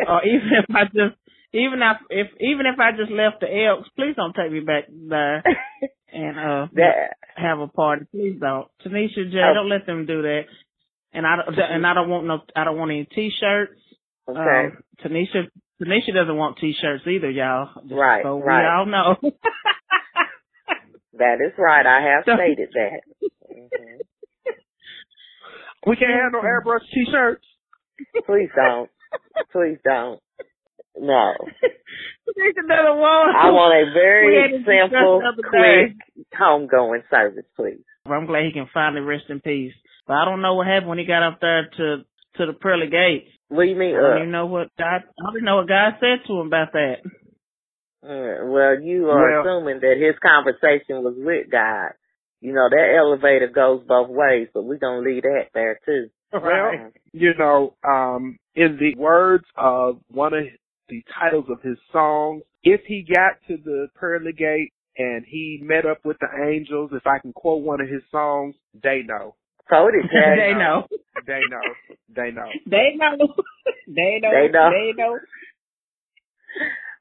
or 0.09 0.25
even 0.27 0.51
if 0.59 0.75
I 0.75 0.85
just 0.85 1.17
even 1.55 1.81
if 1.83 1.97
if 2.11 2.27
even 2.41 2.67
if 2.67 2.79
I 2.79 2.91
just 2.97 3.11
left 3.11 3.41
the 3.41 3.47
Elks, 3.49 3.89
please 3.97 4.15
don't 4.17 4.35
take 4.35 4.53
me 4.53 4.61
back 4.61 4.85
there 4.91 5.43
and 6.13 6.39
uh 6.39 6.67
that, 6.75 7.17
have 7.37 7.61
a 7.61 7.69
party. 7.69 8.05
Please 8.11 8.37
don't, 8.39 8.69
Tanisha 8.85 9.31
J. 9.31 9.39
Oh. 9.39 9.55
Don't 9.55 9.71
let 9.71 9.87
them 9.87 10.05
do 10.07 10.23
that. 10.23 10.43
And 11.15 11.27
I 11.27 11.37
don't, 11.37 11.59
and 11.59 11.87
I 11.87 11.95
don't 11.95 12.09
want 12.09 12.27
no 12.27 12.41
I 12.57 12.65
don't 12.65 12.77
want 12.79 12.91
any 12.91 13.05
T-shirts. 13.05 13.81
okay. 14.29 14.39
Um, 14.39 14.79
Tanisha 15.05 15.49
Tanisha 15.83 16.15
doesn't 16.15 16.37
want 16.37 16.59
T-shirts 16.59 17.05
either, 17.07 17.31
y'all. 17.31 17.71
Just 17.83 17.95
Right, 17.95 18.23
So 18.23 18.39
right. 18.41 18.63
we 18.63 18.69
all 18.69 18.87
know. 18.87 19.17
that 21.19 21.39
is 21.45 21.53
right. 21.59 21.87
I 21.87 22.01
have 22.15 22.25
stated 22.25 22.71
that. 22.75 23.01
hmm 23.49 23.67
We 25.87 25.97
can't 25.97 26.13
have 26.13 26.33
no 26.33 26.41
airbrush 26.43 26.87
t-shirts. 26.95 27.45
Please 28.27 28.51
don't. 28.55 28.91
Please 29.53 29.79
don't. 29.85 30.21
No. 30.99 31.35
Tanisha 32.29 32.63
doesn't. 32.69 33.03
I 33.03 33.51
want 33.51 33.75
a 33.75 33.93
very 33.93 34.43
had 34.43 34.61
this 34.61 34.67
discussion 34.67 34.91
simple, 34.93 35.21
the 35.21 35.29
other 35.29 35.43
day. 35.51 35.95
quick, 35.97 36.27
homegoing 36.39 37.03
service, 37.11 37.47
please. 37.57 37.83
I'm 38.07 38.27
glad 38.27 38.45
he 38.45 38.53
can 38.53 38.69
finally 38.73 39.01
rest 39.01 39.25
in 39.29 39.41
peace. 39.41 39.73
But 40.07 40.15
I 40.15 40.25
don't 40.25 40.43
know 40.43 40.55
what 40.55 40.67
happened 40.67 40.89
when 40.89 40.99
he 40.99 41.07
got 41.07 41.27
up 41.27 41.41
there 41.41 41.69
to 41.77 42.05
to 42.37 42.47
the 42.47 42.53
pearly 42.55 42.89
gates. 42.89 43.31
What 43.49 43.65
do 43.65 43.71
you 43.71 43.77
mean, 43.77 43.95
I 43.95 44.01
don't 44.01 44.13
uh, 44.13 44.17
even 44.21 44.31
know 44.33 44.47
what 44.47 44.69
God. 44.79 45.05
I 45.05 45.23
don't 45.23 45.37
even 45.37 45.45
know 45.45 45.57
what 45.57 45.69
God 45.69 45.93
said 46.01 46.27
to 46.27 46.41
him 46.41 46.47
about 46.47 46.73
that. 46.73 46.97
Uh, 48.03 48.47
well, 48.47 48.81
you 48.81 49.11
are 49.11 49.31
Well- 49.31 49.41
assuming 49.43 49.81
that 49.81 49.97
his 49.99 50.19
conversation 50.19 51.03
was 51.05 51.15
with 51.17 51.51
God. 51.51 51.93
You 52.41 52.53
know, 52.53 52.69
that 52.69 52.95
elevator 52.99 53.47
goes 53.49 53.85
both 53.87 54.09
ways, 54.11 54.49
but 54.53 54.65
we're 54.65 54.79
going 54.79 55.05
to 55.05 55.09
leave 55.11 55.23
that 55.23 55.51
there 55.55 55.79
too. 55.87 56.09
Well, 56.33 56.91
you 57.13 57.35
know, 57.39 57.75
um, 57.87 58.37
in 58.57 58.79
the 58.81 58.95
words 58.99 59.45
of 59.57 60.01
one 60.09 60.33
of 60.35 60.45
the 60.89 61.03
titles 61.21 61.45
of 61.51 61.61
his 61.63 61.77
songs, 61.93 62.43
if 62.65 62.81
he 62.87 63.03
got 63.05 63.35
to 63.49 63.59
the 63.63 63.89
pearly 63.95 64.33
gate 64.33 64.73
and 64.99 65.25
he 65.27 65.61
met 65.63 65.87
up 65.87 65.99
with 66.05 66.17
the 66.21 66.27
angels, 66.45 66.91
if 66.95 67.07
I 67.07 67.19
can 67.21 67.33
quote 67.33 67.63
one 67.63 67.81
of 67.81 67.89
his 67.89 68.03
songs, 68.11 68.57
they 68.83 69.03
know. 69.07 69.37
So 69.71 69.87
it 69.89 69.93
is 70.05 70.11
that. 70.11 70.35
they 70.37 70.53
know. 70.59 70.87
They 71.27 71.41
know. 71.49 71.61
They 72.13 72.31
know. 72.33 72.49
They 72.67 72.97
know. 72.97 73.17
they 73.87 74.19
know. 74.21 74.31
They 74.33 74.49
know. 74.51 74.71
They 74.71 74.93
know. 74.97 75.19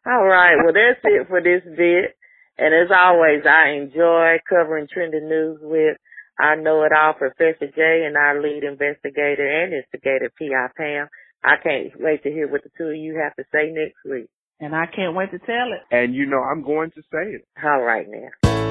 All 0.05 0.25
right. 0.25 0.55
Well, 0.63 0.73
that's 0.73 0.99
it 1.03 1.27
for 1.27 1.41
this 1.41 1.63
bit. 1.63 2.17
And 2.57 2.73
as 2.73 2.91
always, 2.95 3.43
I 3.45 3.77
enjoy 3.77 4.37
covering 4.49 4.87
trending 4.91 5.29
news 5.29 5.59
with 5.61 5.97
our 6.39 6.55
know-it-all 6.55 7.13
Professor 7.13 7.67
Jay, 7.75 8.03
and 8.05 8.15
our 8.17 8.41
lead 8.41 8.63
investigator 8.63 9.45
and 9.45 9.73
instigator, 9.73 10.31
P.I. 10.37 10.67
Pam. 10.75 11.07
I 11.43 11.55
can't 11.61 11.91
wait 11.99 12.23
to 12.23 12.29
hear 12.29 12.47
what 12.49 12.63
the 12.63 12.69
two 12.77 12.89
of 12.89 12.95
you 12.95 13.19
have 13.21 13.35
to 13.35 13.43
say 13.51 13.71
next 13.71 13.97
week. 14.09 14.29
And 14.59 14.75
I 14.75 14.85
can't 14.85 15.15
wait 15.15 15.31
to 15.31 15.39
tell 15.39 15.73
it. 15.73 15.81
And 15.91 16.15
you 16.15 16.25
know, 16.25 16.41
I'm 16.41 16.63
going 16.63 16.91
to 16.91 17.01
say 17.11 17.33
it. 17.33 17.45
All 17.63 17.81
right 17.81 18.07
now. 18.07 18.70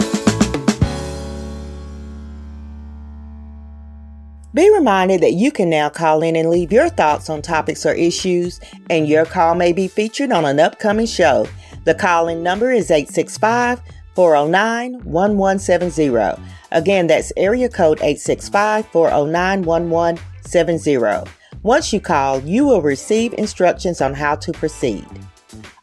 Be 4.53 4.69
reminded 4.75 5.21
that 5.21 5.35
you 5.35 5.53
can 5.53 5.71
now 5.71 5.89
call 5.89 6.23
in 6.23 6.35
and 6.35 6.51
leave 6.51 6.73
your 6.73 6.89
thoughts 6.89 7.31
on 7.31 7.41
topics 7.41 7.87
or 7.87 7.93
issues, 7.93 8.61
and 8.89 9.07
your 9.07 9.25
call 9.25 9.55
may 9.55 9.73
be 9.73 9.87
featured 9.87 10.33
on 10.33 10.45
an 10.45 10.59
upcoming 10.59 11.07
show. 11.07 11.47
The 11.85 11.95
call 11.95 12.27
in 12.27 12.43
number 12.43 12.73
is 12.73 12.91
865 12.91 13.81
409 14.17 15.05
1170. 15.05 16.43
Again, 16.73 17.07
that's 17.07 17.33
area 17.37 17.69
code 17.69 17.99
865 17.99 18.87
409 18.89 19.63
1170. 19.63 21.31
Once 21.63 21.93
you 21.93 22.01
call, 22.01 22.41
you 22.41 22.65
will 22.65 22.83
receive 22.83 23.33
instructions 23.35 24.01
on 24.01 24.15
how 24.15 24.35
to 24.35 24.51
proceed. 24.53 25.07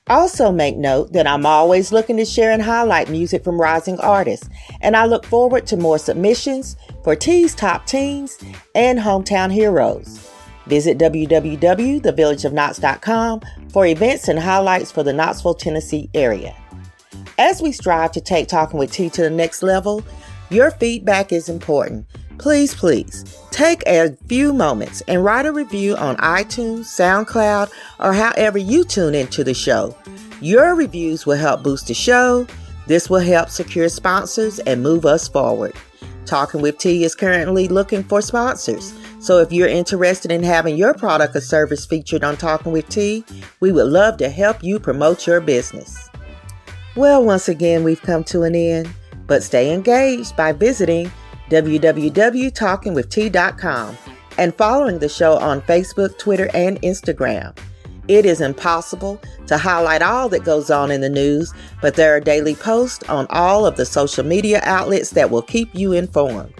Also, 0.10 0.51
make 0.51 0.78
note 0.78 1.12
that 1.14 1.26
I'm 1.28 1.45
always 1.45 1.91
looking 1.91 2.18
to 2.18 2.26
share 2.26 2.51
and 2.51 2.62
highlight 2.62 3.10
music 3.10 3.43
from 3.43 3.60
rising 3.60 3.99
artists, 3.99 4.47
and 4.82 4.95
I 4.95 5.05
look 5.05 5.26
forward 5.26 5.66
to 5.68 5.76
more 5.76 5.97
submissions 5.97 6.78
for 7.03 7.14
T's 7.16 7.53
Top 7.53 7.86
Teens 7.86 8.38
and 8.74 8.97
Hometown 8.97 9.51
Heroes. 9.51 10.32
Visit 10.68 10.97
www.thevillageofknox.com 10.97 13.41
for 13.70 13.86
events 13.86 14.28
and 14.28 14.39
highlights 14.39 14.91
for 14.91 15.03
the 15.03 15.14
Knoxville, 15.14 15.53
Tennessee 15.55 16.10
area. 16.14 16.53
As 17.38 17.62
we 17.62 17.72
strive 17.72 18.12
to 18.14 18.22
take 18.22 18.47
Talking 18.47 18.80
with 18.80 18.91
T 18.91 19.12
to 19.12 19.22
the 19.22 19.30
next 19.30 19.62
level, 19.62 20.03
your 20.49 20.72
feedback 20.72 21.32
is 21.32 21.49
important. 21.49 22.08
Please, 22.38 22.75
please 22.75 23.23
take 23.49 23.81
a 23.88 24.15
few 24.27 24.53
moments 24.53 25.01
and 25.07 25.23
write 25.23 25.45
a 25.45 25.51
review 25.51 25.95
on 25.95 26.15
iTunes, 26.17 26.85
SoundCloud, 26.85 27.71
or 27.99 28.13
however 28.13 28.57
you 28.57 28.83
tune 28.83 29.15
into 29.15 29.43
the 29.43 29.53
show. 29.53 29.95
Your 30.39 30.75
reviews 30.75 31.25
will 31.25 31.38
help 31.38 31.63
boost 31.63 31.88
the 31.88 31.95
show. 31.95 32.45
This 32.85 33.09
will 33.09 33.19
help 33.19 33.49
secure 33.49 33.89
sponsors 33.89 34.59
and 34.59 34.83
move 34.83 35.05
us 35.05 35.27
forward. 35.27 35.73
Talking 36.25 36.61
with 36.61 36.77
T 36.77 37.03
is 37.03 37.15
currently 37.15 37.67
looking 37.67 38.03
for 38.03 38.21
sponsors. 38.21 38.93
So 39.19 39.39
if 39.39 39.51
you're 39.51 39.67
interested 39.67 40.31
in 40.31 40.43
having 40.43 40.77
your 40.77 40.93
product 40.93 41.35
or 41.35 41.41
service 41.41 41.85
featured 41.85 42.23
on 42.23 42.38
Talking 42.38 42.71
with 42.71 42.88
T, 42.88 43.25
we 43.61 43.71
would 43.71 43.88
love 43.88 44.17
to 44.17 44.29
help 44.29 44.63
you 44.63 44.79
promote 44.79 45.25
your 45.25 45.41
business. 45.41 46.09
Well, 46.95 47.23
once 47.23 47.49
again, 47.49 47.83
we've 47.83 48.01
come 48.01 48.23
to 48.25 48.43
an 48.43 48.55
end, 48.55 48.89
but 49.25 49.41
stay 49.41 49.73
engaged 49.73 50.35
by 50.35 50.51
visiting 50.51 51.11
www.talkingwitht.com 51.50 53.98
and 54.38 54.56
following 54.56 55.00
the 55.00 55.10
show 55.10 55.38
on 55.38 55.62
Facebook, 55.62 56.18
Twitter, 56.18 56.50
and 56.54 56.82
Instagram. 56.82 57.58
It 58.08 58.26
is 58.26 58.39
impossible 58.39 59.20
to 59.48 59.58
highlight 59.58 60.02
all 60.02 60.30
that 60.30 60.45
goes 60.45 60.70
on 60.70 60.91
in 60.91 61.02
the 61.02 61.10
news, 61.10 61.54
but 61.82 61.95
there 61.95 62.16
are 62.16 62.22
daily 62.22 62.56
posts 62.56 63.08
on 63.10 63.28
all 63.30 63.66
of 63.66 63.76
the 63.76 63.86
social 63.86 64.24
media 64.24 64.62
outlets 64.64 65.10
that 65.12 65.30
will 65.30 65.41
keep 65.41 65.70
you 65.74 65.91
informed. 65.91 66.54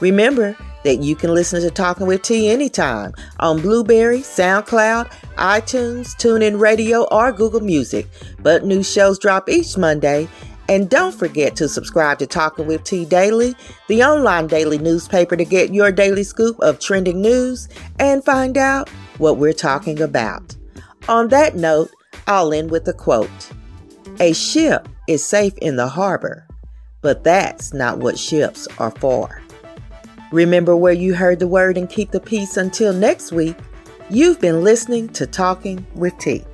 Remember 0.00 0.56
that 0.84 0.96
you 0.96 1.14
can 1.14 1.34
listen 1.34 1.60
to 1.60 1.70
Talking 1.70 2.06
with 2.06 2.22
T 2.22 2.48
anytime 2.48 3.12
on 3.40 3.60
Blubrry, 3.60 4.20
SoundCloud, 4.20 5.10
iTunes, 5.36 6.16
TuneIn 6.16 6.58
Radio, 6.58 7.02
or 7.10 7.32
Google 7.32 7.60
Music. 7.60 8.06
But 8.40 8.64
new 8.64 8.82
shows 8.82 9.18
drop 9.18 9.48
each 9.48 9.76
Monday, 9.76 10.28
and 10.68 10.90
don't 10.90 11.14
forget 11.14 11.56
to 11.56 11.68
subscribe 11.68 12.18
to 12.18 12.26
Talking 12.26 12.66
with 12.66 12.84
T 12.84 13.04
Daily, 13.04 13.54
the 13.88 14.02
online 14.02 14.46
daily 14.46 14.78
newspaper 14.78 15.36
to 15.36 15.44
get 15.44 15.72
your 15.72 15.90
daily 15.90 16.22
scoop 16.22 16.58
of 16.60 16.78
trending 16.78 17.20
news 17.22 17.68
and 17.98 18.24
find 18.24 18.58
out 18.58 18.88
what 19.18 19.38
we're 19.38 19.52
talking 19.52 20.00
about. 20.00 20.54
On 21.08 21.28
that 21.28 21.56
note, 21.56 21.90
I'll 22.26 22.52
end 22.52 22.70
with 22.70 22.86
a 22.88 22.92
quote 22.92 23.50
A 24.20 24.32
ship 24.34 24.88
is 25.06 25.24
safe 25.24 25.56
in 25.58 25.76
the 25.76 25.88
harbor, 25.88 26.46
but 27.00 27.24
that's 27.24 27.72
not 27.72 27.98
what 27.98 28.18
ships 28.18 28.68
are 28.78 28.90
for. 28.90 29.42
Remember 30.30 30.76
where 30.76 30.92
you 30.92 31.14
heard 31.14 31.38
the 31.38 31.48
word 31.48 31.78
and 31.78 31.88
keep 31.88 32.10
the 32.10 32.20
peace 32.20 32.58
until 32.58 32.92
next 32.92 33.32
week. 33.32 33.56
You've 34.10 34.40
been 34.40 34.62
listening 34.62 35.08
to 35.10 35.26
Talking 35.26 35.86
with 35.94 36.16
T. 36.18 36.44